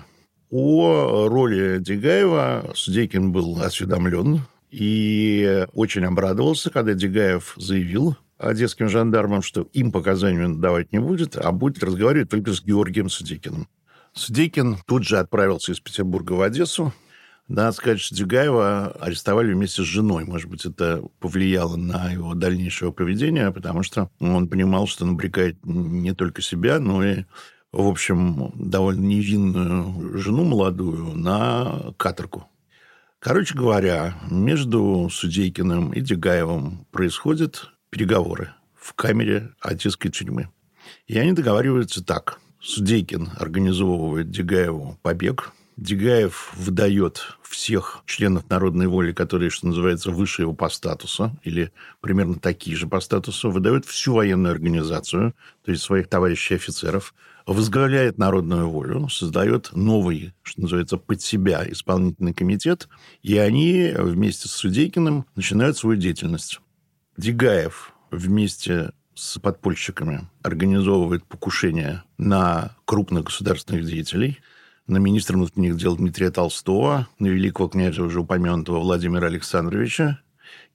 О 0.51 1.29
роли 1.29 1.79
Дегаева 1.79 2.73
Судейкин 2.75 3.33
был 3.33 3.61
осведомлен 3.61 4.43
и 4.71 5.67
очень 5.73 6.05
обрадовался, 6.05 6.71
когда 6.71 6.95
Дегаев 6.95 7.55
заявил 7.57 8.17
одесским 8.39 8.89
жандармам, 8.89 9.43
что 9.43 9.63
им 9.73 9.93
показания 9.93 10.49
давать 10.49 10.93
не 10.93 10.99
будет, 10.99 11.37
а 11.37 11.51
будет 11.53 11.83
разговаривать 11.83 12.31
только 12.31 12.53
с 12.53 12.63
Георгием 12.63 13.09
Судейкиным. 13.09 13.69
Судейкин 14.13 14.79
тут 14.87 15.05
же 15.05 15.19
отправился 15.19 15.73
из 15.73 15.81
Петербурга 15.81 16.33
в 16.33 16.43
Одессу, 16.43 16.93
Надо 17.47 17.73
сказать, 17.73 18.01
что 18.01 18.15
Дзюгаева 18.15 18.93
арестовали 19.01 19.53
вместе 19.53 19.83
с 19.83 19.87
женой. 19.87 20.25
Может 20.25 20.49
быть, 20.49 20.65
это 20.65 21.05
повлияло 21.21 21.77
на 21.77 22.11
его 22.11 22.35
дальнейшее 22.35 22.91
поведение, 22.91 23.53
потому 23.53 23.83
что 23.83 24.11
он 24.19 24.49
понимал, 24.49 24.87
что 24.87 25.05
он 25.05 25.11
обрекает 25.11 25.59
не 25.63 26.15
только 26.15 26.41
себя, 26.41 26.79
но 26.79 27.05
и 27.05 27.25
в 27.75 27.89
общем, 27.89 28.53
довольно 28.55 29.05
невинную 29.05 30.17
жену 30.19 30.45
молодую 30.45 31.17
на 31.17 31.93
каторгу. 31.97 32.49
Короче 33.19 33.55
говоря, 33.55 34.15
между 34.31 35.09
Судейкиным 35.11 35.93
и 35.93 36.01
Дегаевым 36.01 36.87
происходят 36.93 37.73
переговоры 37.91 38.53
в 38.75 38.93
камере 38.95 39.55
Одесской 39.61 40.11
тюрьмы. 40.11 40.51
И 41.07 41.19
они 41.19 41.33
договариваются 41.33 42.05
так. 42.05 42.39
Судейкин 42.61 43.31
организовывает 43.39 44.31
Дегаеву 44.31 44.99
побег. 45.03 45.53
Дегаев 45.77 46.53
выдает 46.55 47.37
всех 47.43 48.03
членов 48.07 48.49
народной 48.49 48.87
воли, 48.87 49.13
которые, 49.13 49.51
что 49.51 49.67
называется, 49.67 50.13
выше 50.13 50.43
его 50.43 50.53
по 50.53 50.69
статусу, 50.69 51.37
или 51.43 51.73
примерно 52.01 52.37
такие 52.37 52.77
же 52.77 52.87
по 52.87 53.01
статусу, 53.01 53.51
выдает 53.51 53.85
всю 53.85 54.15
военную 54.15 54.53
организацию, 54.53 55.35
то 55.65 55.73
есть 55.73 55.83
своих 55.83 56.09
товарищей 56.09 56.55
офицеров, 56.55 57.15
возглавляет 57.47 58.19
народную 58.19 58.69
волю, 58.69 59.09
создает 59.09 59.71
новый, 59.75 60.33
что 60.43 60.63
называется, 60.63 60.97
под 60.97 61.21
себя 61.21 61.65
исполнительный 61.69 62.35
комитет, 62.35 62.89
и 63.23 63.37
они 63.37 63.93
вместе 63.97 64.49
с 64.49 64.53
Судейкиным 64.53 65.27
начинают 65.35 65.77
свою 65.77 65.99
деятельность. 65.99 66.61
Дегаев 67.17 67.93
вместе 68.11 68.93
с 69.15 69.39
подпольщиками 69.39 70.29
организовывает 70.43 71.25
покушение 71.25 72.03
на 72.19 72.77
крупных 72.85 73.25
государственных 73.25 73.85
деятелей, 73.87 74.41
на 74.87 74.99
министра 74.99 75.37
внутренних 75.37 75.77
дел 75.77 75.97
Дмитрия 75.97 76.31
Толстого, 76.31 77.09
на 77.19 77.27
великого 77.27 77.69
князя 77.69 78.03
уже 78.03 78.21
упомянутого 78.21 78.81
Владимира 78.81 79.27
Александровича. 79.29 80.21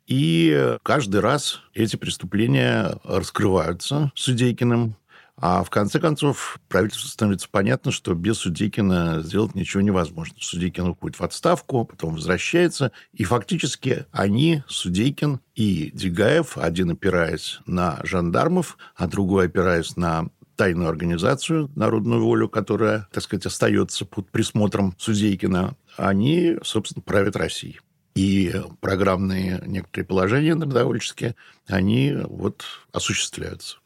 И 0.07 0.77
каждый 0.81 1.21
раз 1.21 1.61
эти 1.73 1.95
преступления 1.95 2.97
раскрываются 3.03 4.11
Судейкиным, 4.15 4.95
а 5.41 5.63
в 5.63 5.69
конце 5.69 5.99
концов 5.99 6.59
правительству 6.67 7.07
становится 7.07 7.47
понятно, 7.49 7.91
что 7.91 8.13
без 8.13 8.39
Судейкина 8.39 9.21
сделать 9.23 9.55
ничего 9.55 9.81
невозможно. 9.81 10.35
Судейкин 10.39 10.87
уходит 10.87 11.17
в 11.17 11.23
отставку, 11.23 11.85
потом 11.85 12.15
возвращается. 12.15 12.91
И 13.13 13.23
фактически 13.23 14.05
они, 14.11 14.63
Судейкин 14.67 15.39
и 15.55 15.91
Дегаев, 15.93 16.57
один 16.57 16.91
опираясь 16.91 17.59
на 17.65 17.99
жандармов, 18.03 18.77
а 18.95 19.07
другой 19.07 19.45
опираясь 19.45 19.95
на 19.95 20.27
тайную 20.57 20.89
организацию 20.89 21.71
«Народную 21.73 22.21
волю», 22.21 22.49
которая, 22.49 23.07
так 23.13 23.23
сказать, 23.23 23.45
остается 23.45 24.05
под 24.05 24.29
присмотром 24.29 24.93
Судейкина, 24.97 25.77
они, 25.95 26.57
собственно, 26.63 27.01
правят 27.01 27.37
Россией. 27.37 27.79
И 28.13 28.53
программные 28.81 29.63
некоторые 29.65 30.05
положения 30.05 30.55
народовольческие, 30.55 31.37
они 31.67 32.13
вот 32.25 32.65
осуществляются. 32.91 33.77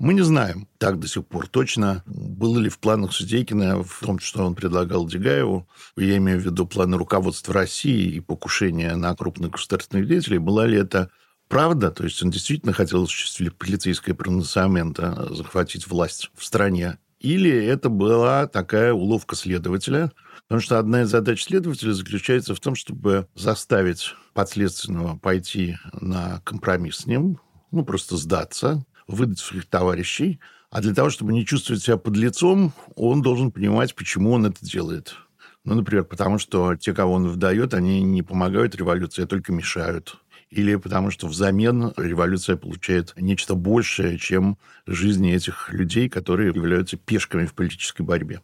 Мы 0.00 0.14
не 0.14 0.22
знаем 0.22 0.66
так 0.78 0.98
до 0.98 1.06
сих 1.06 1.26
пор 1.26 1.46
точно, 1.46 2.02
было 2.06 2.58
ли 2.58 2.70
в 2.70 2.78
планах 2.78 3.12
Судейкина, 3.12 3.82
в 3.82 4.00
том, 4.00 4.18
что 4.18 4.46
он 4.46 4.54
предлагал 4.54 5.06
Дегаеву, 5.06 5.68
я 5.94 6.16
имею 6.16 6.40
в 6.40 6.42
виду 6.42 6.66
планы 6.66 6.96
руководства 6.96 7.52
России 7.52 8.12
и 8.12 8.20
покушения 8.20 8.96
на 8.96 9.14
крупных 9.14 9.50
государственных 9.50 10.08
деятелей, 10.08 10.38
была 10.38 10.64
ли 10.64 10.78
это 10.78 11.10
правда, 11.48 11.90
то 11.90 12.04
есть 12.04 12.22
он 12.22 12.30
действительно 12.30 12.72
хотел 12.72 13.02
осуществить 13.02 13.54
полицейское 13.54 14.14
проносамента, 14.14 15.28
захватить 15.34 15.86
власть 15.86 16.30
в 16.34 16.46
стране, 16.46 16.96
или 17.18 17.50
это 17.50 17.90
была 17.90 18.46
такая 18.46 18.94
уловка 18.94 19.36
следователя, 19.36 20.12
потому 20.48 20.62
что 20.62 20.78
одна 20.78 21.02
из 21.02 21.10
задач 21.10 21.44
следователя 21.44 21.92
заключается 21.92 22.54
в 22.54 22.60
том, 22.60 22.74
чтобы 22.74 23.28
заставить 23.34 24.14
подследственного 24.32 25.18
пойти 25.18 25.76
на 25.92 26.40
компромисс 26.46 27.00
с 27.00 27.06
ним, 27.06 27.38
ну, 27.70 27.84
просто 27.84 28.16
сдаться, 28.16 28.82
выдать 29.10 29.38
своих 29.38 29.66
товарищей, 29.66 30.40
а 30.70 30.80
для 30.80 30.94
того, 30.94 31.10
чтобы 31.10 31.32
не 31.32 31.44
чувствовать 31.44 31.82
себя 31.82 31.96
под 31.96 32.16
лицом, 32.16 32.72
он 32.94 33.22
должен 33.22 33.50
понимать, 33.50 33.94
почему 33.94 34.32
он 34.32 34.46
это 34.46 34.64
делает. 34.64 35.16
Ну, 35.64 35.74
например, 35.74 36.04
потому 36.04 36.38
что 36.38 36.76
те, 36.76 36.94
кого 36.94 37.14
он 37.14 37.28
выдает, 37.28 37.74
они 37.74 38.02
не 38.02 38.22
помогают 38.22 38.74
революции, 38.76 39.24
а 39.24 39.26
только 39.26 39.52
мешают. 39.52 40.16
Или 40.48 40.74
потому 40.76 41.10
что 41.10 41.28
взамен 41.28 41.92
революция 41.96 42.56
получает 42.56 43.12
нечто 43.16 43.54
большее, 43.54 44.18
чем 44.18 44.58
жизни 44.86 45.32
этих 45.32 45.72
людей, 45.72 46.08
которые 46.08 46.52
являются 46.52 46.96
пешками 46.96 47.46
в 47.46 47.54
политической 47.54 48.02
борьбе. 48.02 48.40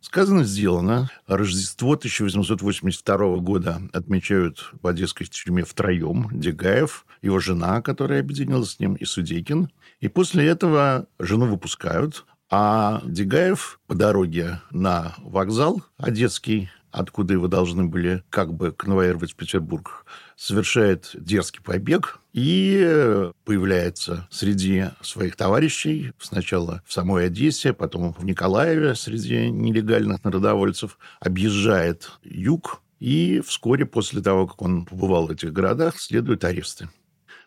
Сказано, 0.00 0.44
сделано. 0.44 1.10
Рождество 1.26 1.92
1882 1.92 3.36
года 3.36 3.82
отмечают 3.92 4.70
в 4.80 4.86
Одесской 4.86 5.26
тюрьме 5.26 5.62
втроем. 5.62 6.28
Дегаев, 6.32 7.04
его 7.22 7.38
жена, 7.38 7.82
которая 7.82 8.20
объединилась 8.20 8.72
с 8.72 8.80
ним, 8.80 8.94
и 8.94 9.04
Судейкин. 9.04 9.70
И 10.00 10.08
после 10.08 10.46
этого 10.46 11.06
жену 11.18 11.46
выпускают, 11.46 12.24
а 12.50 13.02
Дегаев 13.04 13.78
по 13.86 13.94
дороге 13.94 14.60
на 14.70 15.14
вокзал 15.18 15.82
Одесский 15.98 16.70
откуда 16.90 17.34
его 17.34 17.48
должны 17.48 17.84
были 17.84 18.22
как 18.30 18.52
бы 18.52 18.72
конвоировать 18.72 19.32
в 19.32 19.36
Петербург, 19.36 20.04
совершает 20.36 21.10
дерзкий 21.14 21.62
побег 21.62 22.20
и 22.32 23.30
появляется 23.44 24.28
среди 24.30 24.86
своих 25.02 25.36
товарищей, 25.36 26.12
сначала 26.18 26.82
в 26.86 26.92
самой 26.92 27.26
Одессе, 27.26 27.72
потом 27.72 28.12
в 28.12 28.24
Николаеве 28.24 28.94
среди 28.94 29.50
нелегальных 29.50 30.24
народовольцев, 30.24 30.98
объезжает 31.20 32.12
юг, 32.22 32.82
и 32.98 33.42
вскоре 33.46 33.86
после 33.86 34.20
того, 34.20 34.46
как 34.46 34.60
он 34.62 34.84
побывал 34.84 35.26
в 35.26 35.30
этих 35.30 35.52
городах, 35.52 35.98
следуют 35.98 36.44
аресты. 36.44 36.88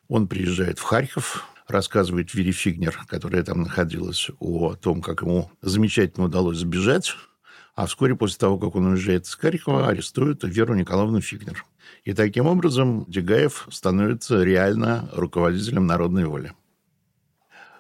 Он 0.08 0.28
приезжает 0.28 0.80
в 0.80 0.84
Харьков, 0.84 1.48
рассказывает 1.68 2.34
Вере 2.34 2.52
Фигнер, 2.52 3.06
которая 3.08 3.44
там 3.44 3.62
находилась, 3.62 4.30
о 4.40 4.76
том, 4.76 5.02
как 5.02 5.22
ему 5.22 5.52
замечательно 5.62 6.26
удалось 6.26 6.58
сбежать 6.58 7.16
а 7.76 7.86
вскоре 7.86 8.16
после 8.16 8.38
того, 8.38 8.58
как 8.58 8.76
он 8.76 8.88
уезжает 8.88 9.26
из 9.26 9.36
Харькова, 9.36 9.88
арестуют 9.88 10.44
Веру 10.44 10.76
Николаевну 10.76 11.22
Фигнер. 11.22 11.66
И 12.04 12.14
таким 12.14 12.46
образом 12.46 13.06
Дегаев 13.08 13.68
становится 13.72 14.44
реально 14.44 15.10
руководителем 15.14 15.88
народной 15.88 16.26
воли. 16.26 16.54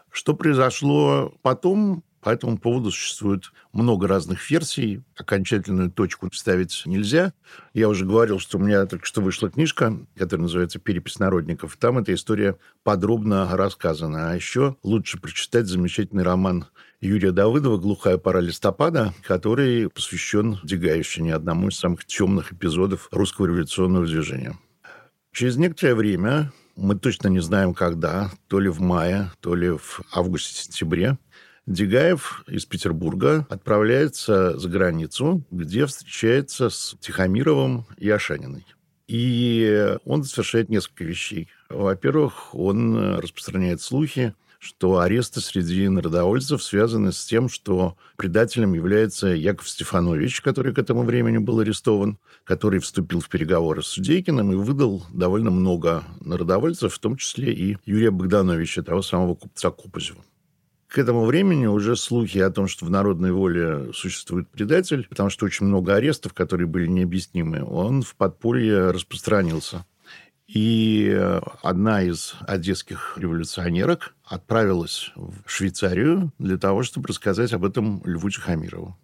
Что 0.09 0.33
произошло 0.33 1.33
потом, 1.41 2.03
по 2.23 2.29
этому 2.29 2.57
поводу 2.57 2.89
существует 2.89 3.51
много 3.73 4.07
разных 4.07 4.49
версий. 4.49 5.03
Окончательную 5.17 5.91
точку 5.91 6.29
ставить 6.33 6.83
нельзя. 6.85 7.33
Я 7.73 7.89
уже 7.89 8.05
говорил, 8.05 8.39
что 8.39 8.57
у 8.57 8.61
меня 8.61 8.85
только 8.85 9.05
что 9.05 9.21
вышла 9.21 9.49
книжка, 9.49 9.97
которая 10.15 10.43
называется 10.43 10.79
«Перепись 10.79 11.19
народников». 11.19 11.75
Там 11.77 11.97
эта 11.97 12.13
история 12.13 12.57
подробно 12.83 13.49
рассказана. 13.57 14.31
А 14.31 14.35
еще 14.35 14.77
лучше 14.83 15.19
прочитать 15.19 15.67
замечательный 15.67 16.23
роман 16.23 16.65
Юрия 17.01 17.33
Давыдова 17.33 17.77
«Глухая 17.77 18.17
пора 18.17 18.39
листопада», 18.39 19.13
который 19.23 19.89
посвящен 19.89 20.59
Дегаевщине, 20.63 21.35
одному 21.35 21.67
из 21.67 21.75
самых 21.75 22.05
темных 22.05 22.53
эпизодов 22.53 23.09
русского 23.11 23.47
революционного 23.47 24.05
движения. 24.05 24.57
Через 25.33 25.57
некоторое 25.57 25.95
время, 25.95 26.53
мы 26.77 26.95
точно 26.95 27.27
не 27.27 27.39
знаем 27.39 27.73
когда, 27.73 28.31
то 28.47 28.59
ли 28.59 28.69
в 28.69 28.79
мае, 28.79 29.31
то 29.41 29.55
ли 29.55 29.71
в 29.71 30.01
августе-сентябре, 30.13 31.17
Дегаев 31.65 32.43
из 32.47 32.65
Петербурга 32.65 33.47
отправляется 33.49 34.57
за 34.57 34.69
границу, 34.69 35.43
где 35.49 35.85
встречается 35.85 36.69
с 36.69 36.95
Тихомировым 36.99 37.85
и 37.97 38.09
Ашаниной. 38.09 38.65
И 39.07 39.97
он 40.05 40.23
совершает 40.23 40.69
несколько 40.69 41.03
вещей. 41.03 41.49
Во-первых, 41.69 42.53
он 42.53 43.17
распространяет 43.17 43.81
слухи 43.81 44.33
что 44.63 44.99
аресты 44.99 45.41
среди 45.41 45.89
народовольцев 45.89 46.63
связаны 46.63 47.11
с 47.11 47.25
тем, 47.25 47.49
что 47.49 47.97
предателем 48.15 48.73
является 48.73 49.27
Яков 49.27 49.67
Стефанович, 49.67 50.39
который 50.39 50.73
к 50.73 50.79
этому 50.79 51.03
времени 51.03 51.37
был 51.37 51.59
арестован, 51.59 52.17
который 52.45 52.79
вступил 52.79 53.19
в 53.19 53.27
переговоры 53.27 53.83
с 53.83 53.87
Судейкиным 53.87 54.53
и 54.53 54.55
выдал 54.55 55.03
довольно 55.11 55.51
много 55.51 56.05
народовольцев, 56.21 56.93
в 56.93 56.99
том 56.99 57.17
числе 57.17 57.51
и 57.51 57.77
Юрия 57.83 58.09
Богдановича, 58.09 58.83
того 58.83 59.01
самого 59.01 59.35
купца 59.35 59.69
Купозева. 59.69 60.23
К 60.93 60.99
этому 60.99 61.25
времени 61.25 61.65
уже 61.65 61.95
слухи 61.95 62.37
о 62.37 62.51
том, 62.51 62.67
что 62.67 62.85
в 62.85 62.91
народной 62.91 63.31
воле 63.31 63.91
существует 63.95 64.47
предатель, 64.49 65.07
потому 65.09 65.31
что 65.31 65.47
очень 65.47 65.65
много 65.65 65.95
арестов, 65.95 66.35
которые 66.35 66.67
были 66.67 66.85
необъяснимы, 66.85 67.63
он 67.63 68.03
в 68.03 68.15
подполье 68.15 68.91
распространился. 68.91 69.87
И 70.45 71.19
одна 71.63 72.03
из 72.03 72.35
одесских 72.41 73.17
революционерок 73.17 74.13
отправилась 74.23 75.11
в 75.15 75.33
Швейцарию 75.47 76.31
для 76.37 76.59
того, 76.59 76.83
чтобы 76.83 77.07
рассказать 77.07 77.53
об 77.53 77.65
этом 77.65 78.03
Льву 78.05 78.29
Тихомирову. 78.29 78.95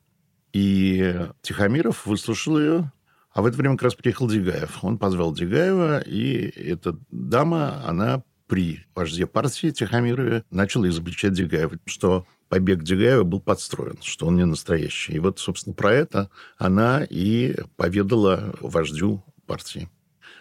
И 0.53 1.25
Тихомиров 1.41 2.05
выслушал 2.05 2.59
ее, 2.59 2.91
а 3.31 3.41
в 3.41 3.47
это 3.47 3.57
время 3.57 3.77
как 3.77 3.85
раз 3.85 3.95
приехал 3.95 4.27
Дегаев. 4.29 4.83
Он 4.83 4.99
позвал 4.99 5.33
Дегаева, 5.33 6.01
и 6.01 6.49
эта 6.69 6.99
дама, 7.09 7.83
она 7.87 8.21
при 8.49 8.85
вожде 8.95 9.27
партии 9.27 9.69
Тихомирове 9.69 10.43
начала 10.49 10.89
изобличать 10.89 11.33
Дегаева, 11.33 11.77
что 11.85 12.25
побег 12.49 12.83
Дегаева 12.83 13.23
был 13.23 13.39
подстроен, 13.39 13.99
что 14.01 14.25
он 14.25 14.37
не 14.37 14.45
настоящий. 14.45 15.13
И 15.13 15.19
вот, 15.19 15.39
собственно, 15.39 15.75
про 15.75 15.93
это 15.93 16.29
она 16.57 17.05
и 17.07 17.55
поведала 17.77 18.55
вождю 18.59 19.23
партии. 19.45 19.87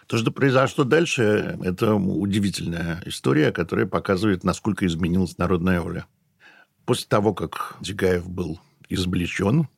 То, 0.07 0.16
что 0.16 0.33
произошло 0.33 0.85
дальше, 0.85 1.59
это 1.62 1.94
удивительная 1.94 3.03
история, 3.05 3.53
которая 3.53 3.87
показывает, 3.87 4.42
насколько 4.42 4.87
изменилась 4.87 5.37
народная 5.37 5.83
воля. 5.83 6.07
После 6.87 7.07
того, 7.07 7.35
как 7.35 7.77
Дегаев 7.83 8.27
был 8.27 8.59
извлечен, 8.88 9.68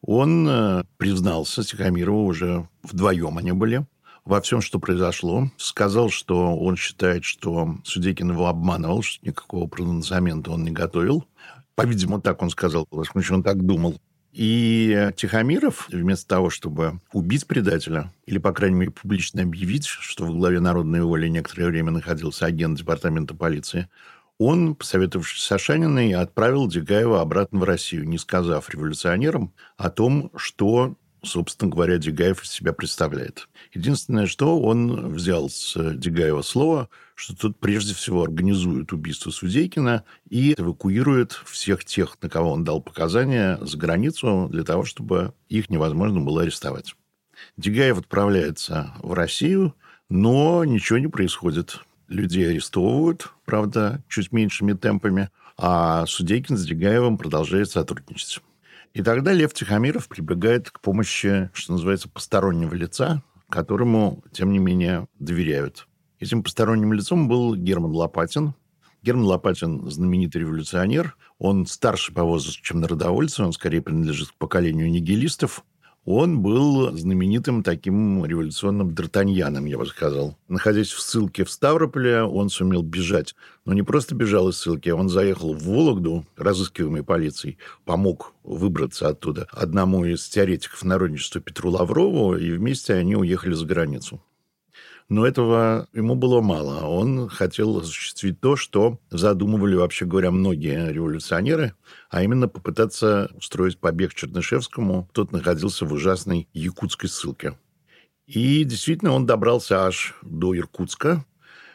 он 0.00 0.48
э, 0.48 0.84
признался 0.96 1.62
Тихомирову 1.62 2.24
уже 2.24 2.66
вдвоем 2.82 3.36
они 3.36 3.52
были 3.52 3.86
во 4.24 4.40
всем, 4.40 4.60
что 4.60 4.78
произошло. 4.78 5.50
Сказал, 5.56 6.10
что 6.10 6.56
он 6.56 6.76
считает, 6.76 7.24
что 7.24 7.76
Судейкин 7.84 8.32
его 8.32 8.46
обманывал, 8.46 9.02
что 9.02 9.24
никакого 9.26 9.66
прононсамента 9.66 10.50
он 10.50 10.64
не 10.64 10.70
готовил. 10.70 11.26
По-видимому, 11.74 12.20
так 12.20 12.40
он 12.42 12.50
сказал, 12.50 12.86
всяком 12.86 13.06
случае, 13.06 13.36
он 13.36 13.42
так 13.42 13.64
думал. 13.64 14.00
И 14.32 15.10
Тихомиров, 15.16 15.88
вместо 15.90 16.26
того, 16.26 16.50
чтобы 16.50 17.00
убить 17.12 17.46
предателя, 17.46 18.12
или, 18.26 18.38
по 18.38 18.52
крайней 18.52 18.76
мере, 18.76 18.90
публично 18.90 19.42
объявить, 19.42 19.86
что 19.86 20.24
в 20.24 20.36
главе 20.36 20.58
народной 20.58 21.02
воли 21.02 21.28
некоторое 21.28 21.66
время 21.66 21.92
находился 21.92 22.46
агент 22.46 22.78
департамента 22.78 23.34
полиции, 23.34 23.88
он, 24.38 24.74
посоветовавшись 24.74 25.44
с 25.44 25.52
Ашаниной, 25.52 26.12
отправил 26.14 26.66
Дегаева 26.66 27.20
обратно 27.20 27.60
в 27.60 27.64
Россию, 27.64 28.08
не 28.08 28.18
сказав 28.18 28.68
революционерам 28.70 29.52
о 29.76 29.90
том, 29.90 30.32
что 30.34 30.96
собственно 31.24 31.70
говоря, 31.70 31.98
Дегаев 31.98 32.42
из 32.42 32.50
себя 32.50 32.72
представляет. 32.72 33.48
Единственное, 33.72 34.26
что 34.26 34.60
он 34.60 35.14
взял 35.14 35.48
с 35.48 35.74
Дегаева 35.94 36.42
слово, 36.42 36.88
что 37.14 37.36
тут 37.36 37.58
прежде 37.58 37.94
всего 37.94 38.22
организует 38.22 38.92
убийство 38.92 39.30
Судейкина 39.30 40.04
и 40.28 40.54
эвакуирует 40.56 41.32
всех 41.46 41.84
тех, 41.84 42.16
на 42.22 42.28
кого 42.28 42.52
он 42.52 42.64
дал 42.64 42.80
показания, 42.80 43.58
за 43.60 43.76
границу 43.76 44.48
для 44.50 44.64
того, 44.64 44.84
чтобы 44.84 45.34
их 45.48 45.70
невозможно 45.70 46.20
было 46.20 46.42
арестовать. 46.42 46.94
Дегаев 47.56 47.98
отправляется 47.98 48.94
в 49.02 49.12
Россию, 49.12 49.74
но 50.08 50.64
ничего 50.64 50.98
не 50.98 51.08
происходит. 51.08 51.80
Людей 52.08 52.48
арестовывают, 52.48 53.32
правда, 53.44 54.02
чуть 54.08 54.32
меньшими 54.32 54.74
темпами, 54.74 55.30
а 55.56 56.04
Судейкин 56.06 56.56
с 56.56 56.64
Дегаевым 56.66 57.16
продолжает 57.16 57.70
сотрудничать. 57.70 58.40
И 58.94 59.02
тогда 59.02 59.32
Лев 59.32 59.52
Тихомиров 59.52 60.08
прибегает 60.08 60.70
к 60.70 60.80
помощи, 60.80 61.50
что 61.52 61.72
называется, 61.72 62.08
постороннего 62.08 62.74
лица, 62.74 63.24
которому, 63.50 64.22
тем 64.32 64.52
не 64.52 64.60
менее, 64.60 65.08
доверяют. 65.18 65.88
Этим 66.20 66.44
посторонним 66.44 66.92
лицом 66.92 67.28
был 67.28 67.56
Герман 67.56 67.90
Лопатин. 67.90 68.54
Герман 69.02 69.24
Лопатин– 69.24 69.90
знаменитый 69.90 70.42
революционер. 70.42 71.16
Он 71.38 71.66
старше 71.66 72.14
по 72.14 72.22
возрасту, 72.22 72.62
чем 72.62 72.80
народовольцы. 72.80 73.42
Он 73.42 73.52
скорее 73.52 73.82
принадлежит 73.82 74.28
к 74.28 74.34
поколению 74.38 74.88
нигилистов 74.88 75.64
он 76.04 76.40
был 76.40 76.96
знаменитым 76.96 77.62
таким 77.62 78.24
революционным 78.24 78.90
Д'Артаньяном, 78.90 79.66
я 79.66 79.78
бы 79.78 79.86
сказал. 79.86 80.36
Находясь 80.48 80.90
в 80.90 81.00
ссылке 81.00 81.44
в 81.44 81.50
Ставрополе, 81.50 82.22
он 82.22 82.50
сумел 82.50 82.82
бежать. 82.82 83.34
Но 83.64 83.72
не 83.72 83.82
просто 83.82 84.14
бежал 84.14 84.48
из 84.50 84.56
ссылки, 84.56 84.90
он 84.90 85.08
заехал 85.08 85.54
в 85.54 85.64
Вологду, 85.64 86.26
разыскиваемый 86.36 87.02
полицией, 87.02 87.58
помог 87.84 88.34
выбраться 88.42 89.08
оттуда 89.08 89.48
одному 89.50 90.04
из 90.04 90.28
теоретиков 90.28 90.84
народничества 90.84 91.40
Петру 91.40 91.70
Лаврову, 91.70 92.36
и 92.36 92.50
вместе 92.50 92.94
они 92.94 93.16
уехали 93.16 93.54
за 93.54 93.64
границу. 93.64 94.20
Но 95.08 95.26
этого 95.26 95.86
ему 95.92 96.14
было 96.14 96.40
мало. 96.40 96.86
Он 96.86 97.28
хотел 97.28 97.78
осуществить 97.78 98.40
то, 98.40 98.56
что 98.56 98.98
задумывали, 99.10 99.76
вообще 99.76 100.06
говоря, 100.06 100.30
многие 100.30 100.92
революционеры, 100.92 101.74
а 102.08 102.22
именно 102.22 102.48
попытаться 102.48 103.30
устроить 103.34 103.78
побег 103.78 104.14
Чернышевскому. 104.14 105.08
Тот 105.12 105.30
находился 105.30 105.84
в 105.84 105.92
ужасной 105.92 106.48
якутской 106.54 107.10
ссылке. 107.10 107.58
И 108.26 108.64
действительно 108.64 109.12
он 109.12 109.26
добрался 109.26 109.86
аж 109.86 110.14
до 110.22 110.56
Иркутска, 110.56 111.26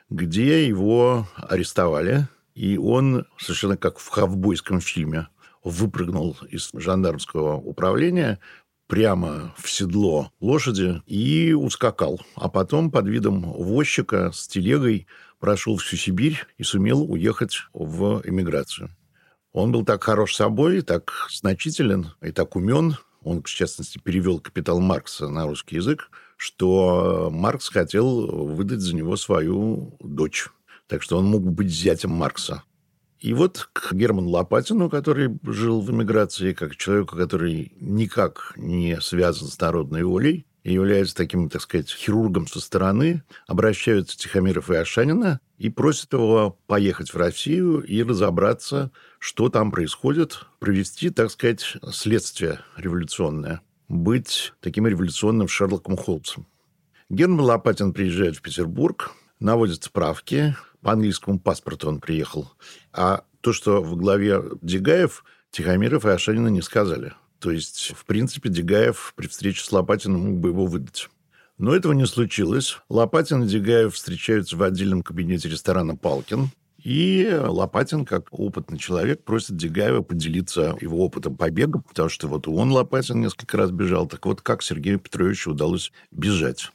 где 0.09 0.67
его 0.67 1.27
арестовали. 1.35 2.27
И 2.55 2.77
он, 2.77 3.25
совершенно 3.37 3.77
как 3.77 3.99
в 3.99 4.09
ковбойском 4.09 4.81
фильме, 4.81 5.27
выпрыгнул 5.63 6.35
из 6.49 6.71
жандармского 6.73 7.57
управления, 7.57 8.39
прямо 8.89 9.54
в 9.56 9.69
седло 9.69 10.32
лошади 10.41 11.02
и 11.06 11.54
ускакал. 11.54 12.19
А 12.36 12.49
потом 12.49 12.89
под 12.89 13.08
видом 13.08 13.43
возчика 13.43 14.32
с 14.34 14.47
телегой 14.47 15.06
прошел 15.39 15.78
всю 15.78 15.95
Сибирь 15.95 16.39
и 16.58 16.63
сумел 16.63 17.10
уехать 17.10 17.60
в 17.71 18.21
эмиграцию. 18.25 18.89
Он 19.54 19.71
был 19.71 19.86
так 19.86 20.04
хорош 20.04 20.36
собой, 20.36 20.82
так 20.82 21.28
значителен 21.32 22.13
и 22.21 22.32
так 22.32 22.56
умен. 22.56 22.97
Он, 23.21 23.43
в 23.43 23.47
частности, 23.47 23.99
перевел 23.99 24.39
«Капитал 24.39 24.80
Маркса» 24.80 25.28
на 25.28 25.45
русский 25.45 25.75
язык, 25.75 26.10
что 26.36 27.30
Маркс 27.32 27.69
хотел 27.69 28.25
выдать 28.47 28.80
за 28.80 28.95
него 28.95 29.17
свою 29.17 29.95
дочь. 29.99 30.47
Так 30.88 31.04
что 31.04 31.17
он 31.17 31.25
мог 31.25 31.43
быть 31.43 31.69
зятем 31.69 32.10
Маркса. 32.10 32.63
И 33.19 33.34
вот 33.34 33.69
к 33.73 33.93
Герману 33.93 34.29
Лопатину, 34.29 34.89
который 34.89 35.38
жил 35.43 35.82
в 35.82 35.91
эмиграции, 35.91 36.53
как 36.53 36.77
человеку, 36.77 37.17
который 37.17 37.73
никак 37.79 38.53
не 38.55 38.99
связан 39.01 39.49
с 39.49 39.60
народной 39.60 40.03
волей, 40.03 40.45
и 40.63 40.73
является 40.73 41.15
таким, 41.15 41.49
так 41.49 41.62
сказать, 41.62 41.89
хирургом 41.89 42.47
со 42.47 42.60
стороны, 42.60 43.23
обращаются 43.47 44.17
Тихомиров 44.17 44.69
и 44.69 44.75
Ашанина 44.75 45.39
и 45.58 45.69
просят 45.69 46.13
его 46.13 46.60
поехать 46.67 47.13
в 47.13 47.17
Россию 47.17 47.82
и 47.82 48.03
разобраться, 48.03 48.91
что 49.19 49.49
там 49.49 49.71
происходит, 49.71 50.45
провести, 50.60 51.10
так 51.10 51.32
сказать, 51.32 51.77
следствие 51.91 52.60
революционное, 52.77 53.62
быть 53.88 54.53
таким 54.60 54.88
революционным 54.88 55.47
Шерлоком 55.47 55.97
Холмсом. 55.97 56.45
Герман 57.10 57.41
Лопатин 57.41 57.91
приезжает 57.91 58.36
в 58.36 58.41
Петербург, 58.41 59.12
наводит 59.39 59.84
справки, 59.84 60.56
по 60.82 60.91
английскому 60.93 61.39
паспорту 61.39 61.89
он 61.89 61.99
приехал. 61.99 62.52
А 62.93 63.23
то, 63.41 63.54
что 63.54 63.82
в 63.82 63.95
главе 63.95 64.41
Дегаев, 64.62 65.23
Тихомиров 65.52 66.06
и 66.06 66.10
Ашанина 66.10 66.47
не 66.47 66.62
сказали. 66.62 67.13
То 67.39 67.52
есть, 67.52 67.93
в 67.95 68.06
принципе, 68.06 68.49
Дегаев 68.49 69.13
при 69.15 69.28
встрече 69.28 69.63
с 69.63 69.71
Лопатиным 69.71 70.21
мог 70.21 70.39
бы 70.39 70.49
его 70.49 70.65
выдать. 70.65 71.10
Но 71.58 71.75
этого 71.75 71.91
не 71.93 72.06
случилось. 72.06 72.78
Лопатин 72.89 73.43
и 73.43 73.47
Дегаев 73.47 73.93
встречаются 73.93 74.56
в 74.56 74.63
отдельном 74.63 75.04
кабинете 75.04 75.49
ресторана 75.49 75.95
«Палкин». 75.95 76.49
И 76.82 77.30
Лопатин, 77.30 78.06
как 78.06 78.28
опытный 78.32 78.78
человек, 78.78 79.25
просит 79.25 79.58
Дегаева 79.58 80.02
поделиться 80.02 80.78
его 80.80 81.04
опытом 81.04 81.36
побега, 81.36 81.82
потому 81.82 82.08
что 82.08 82.30
вот 82.30 82.47
он, 82.47 82.71
Лопатин, 82.71 83.19
несколько 83.19 83.58
раз 83.58 83.71
бежал. 83.71 84.08
Так 84.08 84.25
вот, 84.25 84.41
как 84.41 84.63
Сергею 84.63 84.99
Петровичу 84.99 85.52
удалось 85.52 85.91
бежать. 86.12 86.71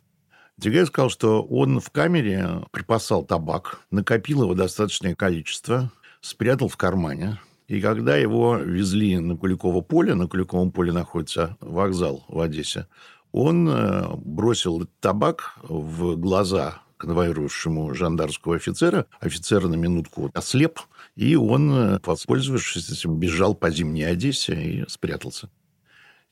Дегаев 0.56 0.88
сказал, 0.88 1.10
что 1.10 1.42
он 1.42 1.80
в 1.80 1.90
камере 1.90 2.62
припасал 2.70 3.24
табак, 3.24 3.80
накопил 3.90 4.44
его 4.44 4.54
достаточное 4.54 5.14
количество, 5.14 5.90
спрятал 6.20 6.68
в 6.68 6.76
кармане. 6.76 7.40
И 7.66 7.80
когда 7.80 8.16
его 8.16 8.56
везли 8.56 9.18
на 9.18 9.36
Куликово 9.36 9.80
поле, 9.80 10.14
на 10.14 10.28
Куликовом 10.28 10.70
поле 10.70 10.92
находится 10.92 11.56
вокзал 11.60 12.24
в 12.28 12.40
Одессе, 12.40 12.86
он 13.32 13.68
э, 13.68 14.06
бросил 14.16 14.86
табак 15.00 15.56
в 15.62 16.16
глаза 16.16 16.82
конвоирующему 16.98 17.92
жандарского 17.92 18.56
офицера. 18.56 19.06
Офицер 19.18 19.66
на 19.66 19.74
минутку 19.74 20.30
ослеп, 20.34 20.78
и 21.16 21.34
он, 21.34 21.72
э, 21.72 22.00
воспользовавшись 22.04 22.90
этим, 22.90 23.18
бежал 23.18 23.54
по 23.54 23.70
зимней 23.70 24.06
Одессе 24.06 24.54
и 24.54 24.88
спрятался. 24.88 25.50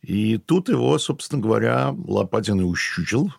И 0.00 0.38
тут 0.38 0.68
его, 0.68 0.96
собственно 0.98 1.42
говоря, 1.42 1.94
Лопатин 2.06 2.60
и 2.60 2.64
ущучил, 2.64 3.32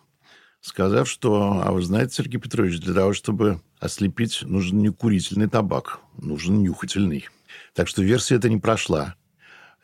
сказав, 0.64 1.08
что, 1.08 1.62
а 1.62 1.72
вы 1.72 1.82
знаете, 1.82 2.14
Сергей 2.14 2.40
Петрович, 2.40 2.80
для 2.80 2.94
того, 2.94 3.12
чтобы 3.12 3.60
ослепить, 3.78 4.40
нужен 4.42 4.78
не 4.78 4.88
курительный 4.88 5.48
табак, 5.48 6.00
нужен 6.16 6.62
нюхательный. 6.62 7.28
Так 7.74 7.86
что 7.86 8.02
версия 8.02 8.36
эта 8.36 8.48
не 8.48 8.56
прошла. 8.56 9.14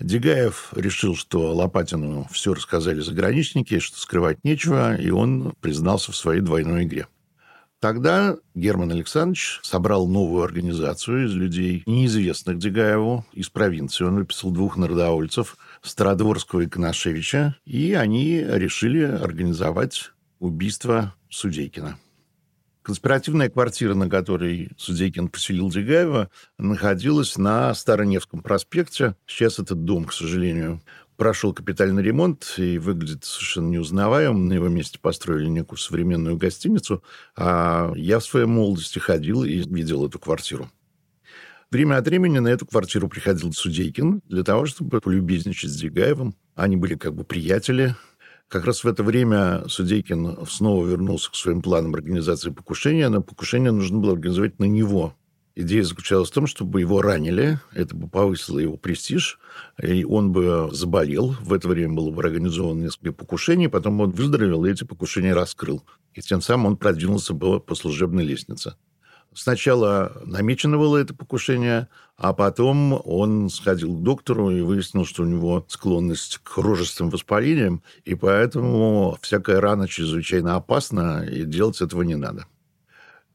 Дегаев 0.01 0.73
решил, 0.75 1.15
что 1.15 1.55
Лопатину 1.55 2.27
все 2.33 2.55
рассказали 2.55 3.01
заграничники, 3.01 3.79
что 3.79 3.99
скрывать 3.99 4.43
нечего, 4.43 4.97
и 4.97 5.11
он 5.11 5.53
признался 5.61 6.13
в 6.13 6.17
своей 6.17 6.41
двойной 6.41 6.85
игре. 6.85 7.07
Тогда 7.79 8.37
Герман 8.55 8.91
Александрович 8.91 9.61
собрал 9.63 10.07
новую 10.09 10.43
организацию 10.43 11.27
из 11.27 11.35
людей, 11.35 11.83
неизвестных 11.85 12.59
Дегаеву, 12.59 13.27
из 13.33 13.51
провинции. 13.51 14.05
Он 14.05 14.17
выписал 14.17 14.51
двух 14.51 14.79
народовольцев, 14.79 15.59
Стародворского 15.83 16.61
и 16.61 16.67
Коношевича, 16.67 17.57
и 17.67 17.93
они 17.93 18.41
решили 18.41 19.03
организовать 19.03 20.13
убийство 20.41 21.15
Судейкина. 21.29 21.99
Конспиративная 22.83 23.51
квартира, 23.51 23.95
на 23.95 24.09
которой 24.09 24.71
Судейкин 24.77 25.29
поселил 25.29 25.71
Дегаева, 25.71 26.31
находилась 26.59 27.37
на 27.37 27.73
Староневском 27.75 28.43
проспекте. 28.43 29.15
Сейчас 29.27 29.59
этот 29.59 29.85
дом, 29.85 30.07
к 30.07 30.13
сожалению, 30.13 30.83
прошел 31.17 31.53
капитальный 31.53 32.03
ремонт 32.03 32.55
и 32.57 32.79
выглядит 32.79 33.27
совершенно 33.27 33.69
неузнаваемым. 33.69 34.49
На 34.49 34.55
его 34.55 34.69
месте 34.69 34.99
построили 34.99 35.49
некую 35.49 35.79
современную 35.79 36.39
гостиницу. 36.39 37.05
А 37.37 37.93
я 37.95 38.19
в 38.19 38.25
своей 38.25 38.47
молодости 38.47 38.99
ходил 38.99 39.45
и 39.45 39.59
видел 39.59 40.07
эту 40.07 40.19
квартиру. 40.19 40.71
Время 41.71 41.99
от 41.99 42.07
времени 42.07 42.39
на 42.39 42.49
эту 42.49 42.67
квартиру 42.67 43.09
приходил 43.09 43.53
Судейкин 43.53 44.23
для 44.25 44.43
того, 44.43 44.65
чтобы 44.67 45.01
полюбезничать 45.01 45.71
с 45.71 45.77
Дегаевым. 45.77 46.35
Они 46.57 46.77
были 46.77 46.95
как 46.95 47.15
бы 47.15 47.25
приятели. 47.25 47.95
Как 48.51 48.65
раз 48.65 48.83
в 48.83 48.89
это 48.89 49.05
время 49.05 49.63
Судейкин 49.69 50.39
снова 50.49 50.85
вернулся 50.85 51.31
к 51.31 51.37
своим 51.37 51.63
планам 51.63 51.95
организации 51.95 52.51
покушения, 52.51 53.09
но 53.09 53.23
покушение 53.23 53.71
нужно 53.71 53.99
было 53.99 54.15
организовать 54.15 54.59
на 54.59 54.65
него. 54.65 55.15
Идея 55.55 55.85
заключалась 55.85 56.31
в 56.31 56.35
том, 56.35 56.49
чтобы 56.49 56.81
его 56.81 57.01
ранили, 57.01 57.61
это 57.73 57.95
бы 57.95 58.09
повысило 58.09 58.59
его 58.59 58.77
престиж, 58.77 59.39
и 59.81 60.03
он 60.03 60.33
бы 60.33 60.69
заболел. 60.73 61.37
В 61.41 61.53
это 61.53 61.69
время 61.69 61.95
было 61.95 62.11
бы 62.11 62.23
организовано 62.25 62.83
несколько 62.83 63.13
покушений, 63.13 63.69
потом 63.69 64.01
он 64.01 64.11
выздоровел 64.11 64.65
и 64.65 64.73
эти 64.73 64.83
покушения 64.83 65.33
раскрыл. 65.33 65.85
И 66.15 66.21
тем 66.21 66.41
самым 66.41 66.67
он 66.67 66.77
продвинулся 66.77 67.35
бы 67.35 67.61
по 67.61 67.77
служебной 67.77 68.25
лестнице. 68.25 68.75
Сначала 69.33 70.21
намечено 70.25 70.77
было 70.77 70.97
это 70.97 71.15
покушение, 71.15 71.89
а 72.17 72.33
потом 72.33 73.01
он 73.05 73.49
сходил 73.49 73.97
к 73.97 74.03
доктору 74.03 74.51
и 74.51 74.61
выяснил, 74.61 75.05
что 75.05 75.23
у 75.23 75.27
него 75.27 75.65
склонность 75.69 76.39
к 76.43 76.59
рожестым 76.59 77.11
воспалениям, 77.11 77.83
и 78.05 78.17
поэтому 78.17 79.17
всякая 79.23 79.61
рана 79.61 79.87
чрезвычайно 79.87 80.57
опасна, 80.57 81.25
и 81.25 81.45
делать 81.45 81.81
этого 81.81 82.03
не 82.03 82.17
надо. 82.17 82.47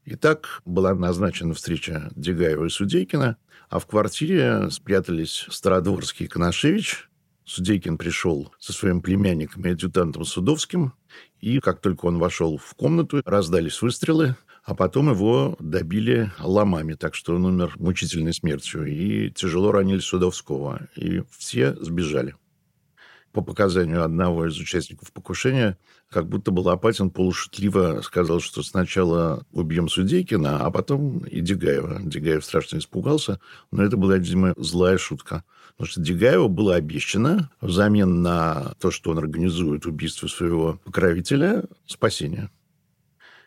Итак, 0.04 0.60
была 0.66 0.94
назначена 0.94 1.54
встреча 1.54 2.10
Дегаева 2.14 2.66
и 2.66 2.68
Судейкина, 2.68 3.38
а 3.70 3.78
в 3.78 3.86
квартире 3.86 4.70
спрятались 4.70 5.46
Стародворский 5.50 6.26
и 6.26 6.28
Коношевич. 6.28 7.08
Судейкин 7.44 7.96
пришел 7.96 8.52
со 8.58 8.72
своим 8.72 9.00
племянником 9.00 9.64
и 9.64 9.70
адъютантом 9.70 10.24
Судовским, 10.24 10.92
и 11.40 11.58
как 11.60 11.80
только 11.80 12.06
он 12.06 12.18
вошел 12.18 12.58
в 12.58 12.74
комнату, 12.74 13.22
раздались 13.24 13.80
выстрелы, 13.82 14.36
а 14.66 14.74
потом 14.74 15.10
его 15.10 15.56
добили 15.60 16.32
ломами, 16.40 16.94
так 16.94 17.14
что 17.14 17.36
он 17.36 17.44
умер 17.44 17.74
мучительной 17.78 18.34
смертью. 18.34 18.84
И 18.84 19.30
тяжело 19.30 19.70
ранили 19.70 20.00
Судовского. 20.00 20.88
И 20.96 21.22
все 21.38 21.76
сбежали. 21.76 22.34
По 23.30 23.42
показанию 23.42 24.02
одного 24.02 24.46
из 24.46 24.58
участников 24.58 25.12
покушения, 25.12 25.78
как 26.10 26.28
будто 26.28 26.50
бы 26.50 26.60
Лопатин 26.60 27.10
полушутливо 27.10 28.00
сказал, 28.02 28.40
что 28.40 28.64
сначала 28.64 29.46
убьем 29.52 29.88
Судейкина, 29.88 30.66
а 30.66 30.70
потом 30.72 31.18
и 31.18 31.40
Дегаева. 31.40 32.00
Дегаев 32.02 32.44
страшно 32.44 32.78
испугался, 32.78 33.38
но 33.70 33.84
это 33.84 33.96
была, 33.96 34.16
видимо, 34.16 34.52
злая 34.56 34.98
шутка. 34.98 35.44
Потому 35.76 35.92
что 35.92 36.00
Дегаеву 36.00 36.48
было 36.48 36.74
обещано 36.74 37.50
взамен 37.60 38.20
на 38.20 38.74
то, 38.80 38.90
что 38.90 39.12
он 39.12 39.18
организует 39.18 39.86
убийство 39.86 40.26
своего 40.26 40.80
покровителя, 40.84 41.62
спасение. 41.86 42.50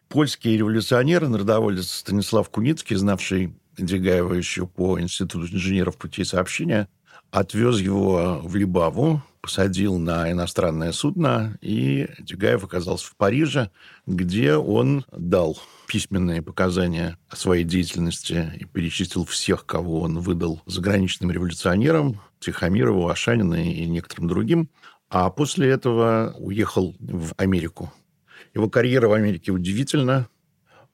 Польский 0.10 0.58
революционер, 0.58 1.28
народоволец 1.28 1.91
Станислав 1.91 2.50
Куницкий, 2.50 2.95
знавший 2.95 3.54
Дегаева 3.78 4.34
еще 4.34 4.65
по 4.65 5.00
Институту 5.00 5.45
инженеров 5.45 5.98
путей 5.98 6.26
сообщения, 6.26 6.89
отвез 7.30 7.80
его 7.80 8.41
в 8.43 8.56
Либаву, 8.56 9.22
посадил 9.41 10.00
на 10.00 10.32
иностранное 10.32 10.93
судно, 10.93 11.60
и 11.62 12.10
Дегаев 12.17 12.63
оказался 12.63 13.06
в 13.06 13.15
Париже, 13.17 13.69
где 14.08 14.56
он 14.56 15.06
дал 15.12 15.60
письменные 15.88 16.41
показания 16.41 17.19
о 17.30 17.36
своей 17.36 17.63
деятельности 17.63 18.52
и 18.60 18.65
перечислил 18.65 19.26
всех, 19.26 19.67
кого 19.67 20.02
он 20.02 20.17
выдал 20.17 20.60
заграничным 20.65 21.30
революционерам, 21.30 22.19
Тихомирову, 22.39 23.10
Ашанину 23.10 23.56
и 23.56 23.86
некоторым 23.86 24.28
другим. 24.28 24.69
А 25.10 25.30
после 25.30 25.69
этого 25.69 26.36
уехал 26.39 26.95
в 27.00 27.34
Америку. 27.38 27.93
Его 28.54 28.70
карьера 28.70 29.08
в 29.08 29.14
Америке 29.14 29.52
удивительна. 29.52 30.28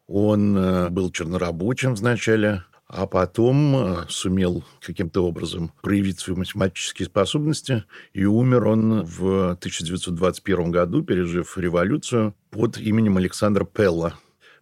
Он 0.08 0.58
э, 0.58 0.90
был 0.90 1.12
чернорабочим 1.12 1.96
вначале, 1.96 2.64
а 2.88 3.08
потом 3.08 3.76
э, 3.76 4.06
сумел 4.08 4.64
каким-то 4.82 5.26
образом 5.26 5.72
проявить 5.82 6.20
свои 6.20 6.36
математические 6.36 7.08
способности, 7.08 7.86
и 8.14 8.26
умер 8.26 8.68
он 8.68 9.04
в 9.04 9.52
1921 9.52 10.72
году, 10.72 11.04
пережив 11.04 11.58
революцию, 11.58 12.36
под 12.52 12.78
именем 12.78 13.18
Александра 13.18 13.66
Пелла. 13.66 14.14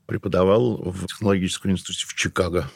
Преподавал 0.06 0.78
в 0.78 1.08
технологическом 1.08 1.72
институте 1.72 2.06
в 2.08 2.14
Чикаго. 2.14 2.70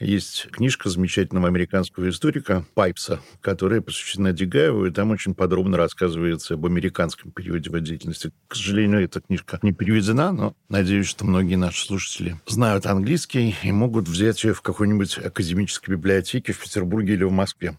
Есть 0.00 0.46
книжка 0.52 0.90
замечательного 0.90 1.48
американского 1.48 2.08
историка 2.08 2.64
Пайпса, 2.74 3.20
которая 3.40 3.80
посвящена 3.80 4.32
Дегаеву, 4.32 4.86
и 4.86 4.92
там 4.92 5.10
очень 5.10 5.34
подробно 5.34 5.76
рассказывается 5.76 6.54
об 6.54 6.66
американском 6.66 7.32
периоде 7.32 7.68
его 7.68 7.78
деятельности. 7.78 8.30
К 8.46 8.54
сожалению, 8.54 9.02
эта 9.02 9.20
книжка 9.20 9.58
не 9.60 9.72
переведена, 9.72 10.30
но 10.30 10.54
надеюсь, 10.68 11.08
что 11.08 11.24
многие 11.24 11.56
наши 11.56 11.84
слушатели 11.84 12.36
знают 12.46 12.86
английский 12.86 13.56
и 13.64 13.72
могут 13.72 14.06
взять 14.06 14.44
ее 14.44 14.54
в 14.54 14.62
какой-нибудь 14.62 15.18
академической 15.18 15.90
библиотеке 15.90 16.52
в 16.52 16.60
Петербурге 16.60 17.14
или 17.14 17.24
в 17.24 17.32
Москве. 17.32 17.76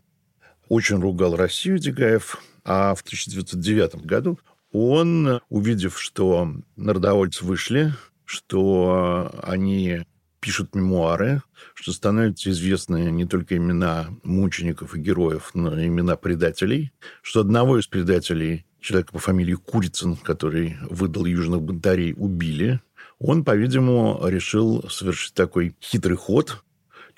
Очень 0.68 1.00
ругал 1.00 1.38
Россию 1.38 1.80
Дегаев, 1.80 2.44
а 2.66 2.96
в 2.96 3.02
1909 3.02 4.06
году 4.06 4.38
он, 4.74 5.40
увидев, 5.48 5.98
что 5.98 6.54
народовольцы 6.76 7.46
вышли, 7.46 7.94
что 8.26 9.34
они 9.42 10.02
пишут 10.40 10.76
мемуары, 10.76 11.42
что 11.74 11.92
становятся 11.92 12.50
известны 12.52 13.12
не 13.12 13.26
только 13.26 13.58
имена 13.58 14.10
мучеников 14.24 14.96
и 14.96 15.00
героев, 15.00 15.52
но 15.54 15.80
и 15.80 15.88
имена 15.88 16.16
предателей, 16.16 16.92
что 17.22 17.42
одного 17.42 17.80
из 17.80 17.88
предателей, 17.88 18.66
человека 18.80 19.14
по 19.14 19.20
фамилии 19.20 19.56
Курицын, 19.56 20.16
который 20.16 20.78
выдал 20.90 21.26
южных 21.26 21.62
бунтарей, 21.62 22.14
убили. 22.16 22.80
Он, 23.20 23.44
по-видимому, 23.44 24.20
решил 24.28 24.90
совершить 24.90 25.34
такой 25.34 25.76
хитрый 25.82 26.16
ход, 26.16 26.64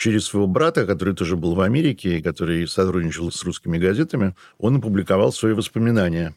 через 0.02 0.26
своего 0.26 0.48
брата, 0.48 0.88
который 0.88 1.14
тоже 1.14 1.38
был 1.38 1.54
в 1.54 1.62
Америке 1.62 2.24
который 2.24 2.68
сотрудничал 2.68 3.32
с 3.32 3.44
русскими 3.44 3.78
газетами, 3.78 4.36
он 4.58 4.78
опубликовал 4.78 5.32
свои 5.32 5.54
воспоминания. 5.54 6.36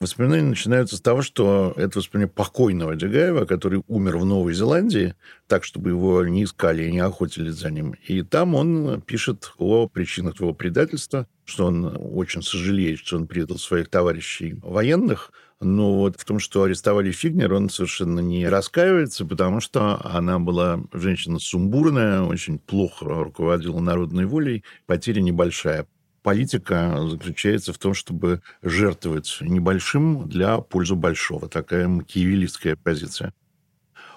Воспоминания 0.00 0.48
начинаются 0.48 0.96
с 0.96 1.00
того, 1.00 1.22
что 1.22 1.72
это 1.76 1.98
воспоминание 1.98 2.32
покойного 2.34 2.96
Дегаева, 2.96 3.44
который 3.44 3.82
умер 3.86 4.18
в 4.18 4.24
Новой 4.24 4.54
Зеландии, 4.54 5.14
так, 5.46 5.64
чтобы 5.64 5.90
его 5.90 6.24
не 6.24 6.44
искали 6.44 6.84
и 6.84 6.92
не 6.92 7.00
охотились 7.00 7.54
за 7.54 7.70
ним. 7.70 7.94
И 8.06 8.22
там 8.22 8.54
он 8.54 9.00
пишет 9.02 9.52
о 9.58 9.88
причинах 9.88 10.40
его 10.40 10.52
предательства, 10.52 11.26
что 11.44 11.66
он 11.66 11.96
очень 12.00 12.42
сожалеет, 12.42 12.98
что 12.98 13.16
он 13.16 13.26
предал 13.26 13.58
своих 13.58 13.88
товарищей 13.88 14.58
военных, 14.62 15.32
но 15.60 15.94
вот 15.94 16.20
в 16.20 16.24
том, 16.24 16.38
что 16.38 16.64
арестовали 16.64 17.10
Фигнер, 17.10 17.52
он 17.52 17.70
совершенно 17.70 18.20
не 18.20 18.46
раскаивается, 18.48 19.24
потому 19.24 19.60
что 19.60 20.00
она 20.04 20.38
была 20.38 20.82
женщина 20.92 21.38
сумбурная, 21.38 22.22
очень 22.22 22.58
плохо 22.58 23.06
руководила 23.06 23.80
народной 23.80 24.26
волей, 24.26 24.64
потеря 24.86 25.20
небольшая 25.22 25.86
политика 26.24 27.06
заключается 27.06 27.72
в 27.74 27.78
том, 27.78 27.92
чтобы 27.92 28.40
жертвовать 28.62 29.36
небольшим 29.40 30.26
для 30.26 30.58
пользы 30.58 30.94
большого. 30.94 31.48
Такая 31.48 31.86
макиевелистская 31.86 32.76
позиция. 32.76 33.34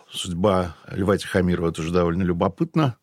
Судьба 0.09 0.77
Льва 0.89 1.17
Тихомирова 1.17 1.73
тоже 1.73 1.91
довольно 1.91 2.23
любопытна. 2.23 2.95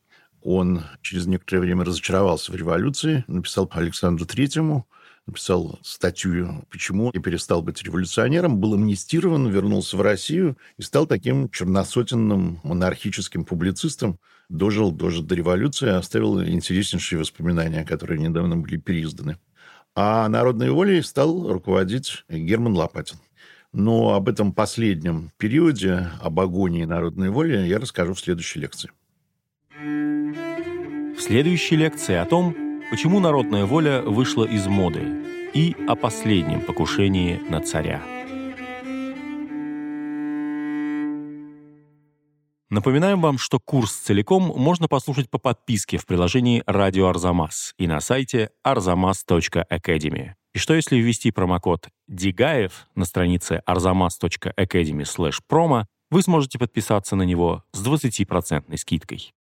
Он 0.43 0.85
через 1.03 1.27
некоторое 1.27 1.61
время 1.61 1.85
разочаровался 1.85 2.51
в 2.51 2.57
революции, 2.57 3.25
написал 3.29 3.71
Александру 3.73 4.25
Третьему, 4.27 4.89
написал 5.27 5.79
статью 5.83 6.65
«Почему 6.71 7.11
я 7.13 7.21
перестал 7.21 7.63
быть 7.63 7.83
революционером», 7.83 8.59
был 8.59 8.75
амнистирован, 8.75 9.49
вернулся 9.49 9.97
в 9.97 10.03
Россию 10.03 10.57
и 10.77 10.83
стал 10.83 11.07
таким 11.07 11.49
черносотенным 11.49 12.61
монархическим 12.63 13.45
публицистом, 13.45 14.19
дожил, 14.49 14.93
дожил 14.93 15.23
до 15.23 15.35
революции, 15.35 15.89
оставил 15.89 16.43
интереснейшие 16.43 17.19
воспоминания, 17.19 17.85
которые 17.85 18.21
недавно 18.21 18.57
были 18.57 18.77
переизданы. 18.77 19.39
А 19.95 20.29
народной 20.29 20.71
волей 20.71 21.03
стал 21.03 21.53
руководить 21.53 22.25
Герман 22.29 22.75
Лопатин. 22.75 23.19
Но 23.73 24.15
об 24.15 24.29
этом 24.29 24.53
последнем 24.53 25.33
периоде, 25.37 26.09
об 26.21 26.39
агонии 26.39 26.85
народной 26.85 27.31
воли, 27.31 27.67
я 27.67 27.79
расскажу 27.79 28.15
в 28.15 28.21
следующей 28.21 28.61
лекции. 28.61 28.91
В 29.77 31.21
следующей 31.21 31.77
лекции 31.77 32.15
о 32.15 32.25
том, 32.25 32.74
почему 32.95 33.19
народная 33.19 33.65
воля 33.65 34.03
вышла 34.03 34.45
из 34.45 34.69
моды 34.69 35.03
и 35.53 35.75
о 35.89 35.97
последнем 35.97 36.61
покушении 36.61 37.41
на 37.49 37.61
царя. 37.61 38.01
Напоминаем 42.71 43.21
вам, 43.21 43.37
что 43.37 43.59
курс 43.59 43.93
целиком 43.95 44.45
можно 44.45 44.87
послушать 44.87 45.29
по 45.29 45.39
подписке 45.39 45.99
в 45.99 46.07
приложении 46.07 46.63
«Радио 46.67 47.09
Арзамас» 47.09 47.75
и 47.79 47.89
на 47.89 47.99
сайте 47.99 48.51
arzamas.academy. 48.65 50.35
И 50.55 50.59
что 50.61 50.75
если 50.75 50.97
ввести 50.97 51.33
промокод 51.33 51.89
«Дигаев» 52.07 52.87
на 52.95 53.07
странице 53.07 53.61
arzamas.academy 53.67 55.33
promo, 55.51 55.87
вы 56.13 56.23
сможете 56.23 56.61
подписаться 56.61 57.17
на 57.17 57.25
него 57.25 57.65
с 57.73 57.85
20% 57.85 58.77
скидкой. 58.77 59.34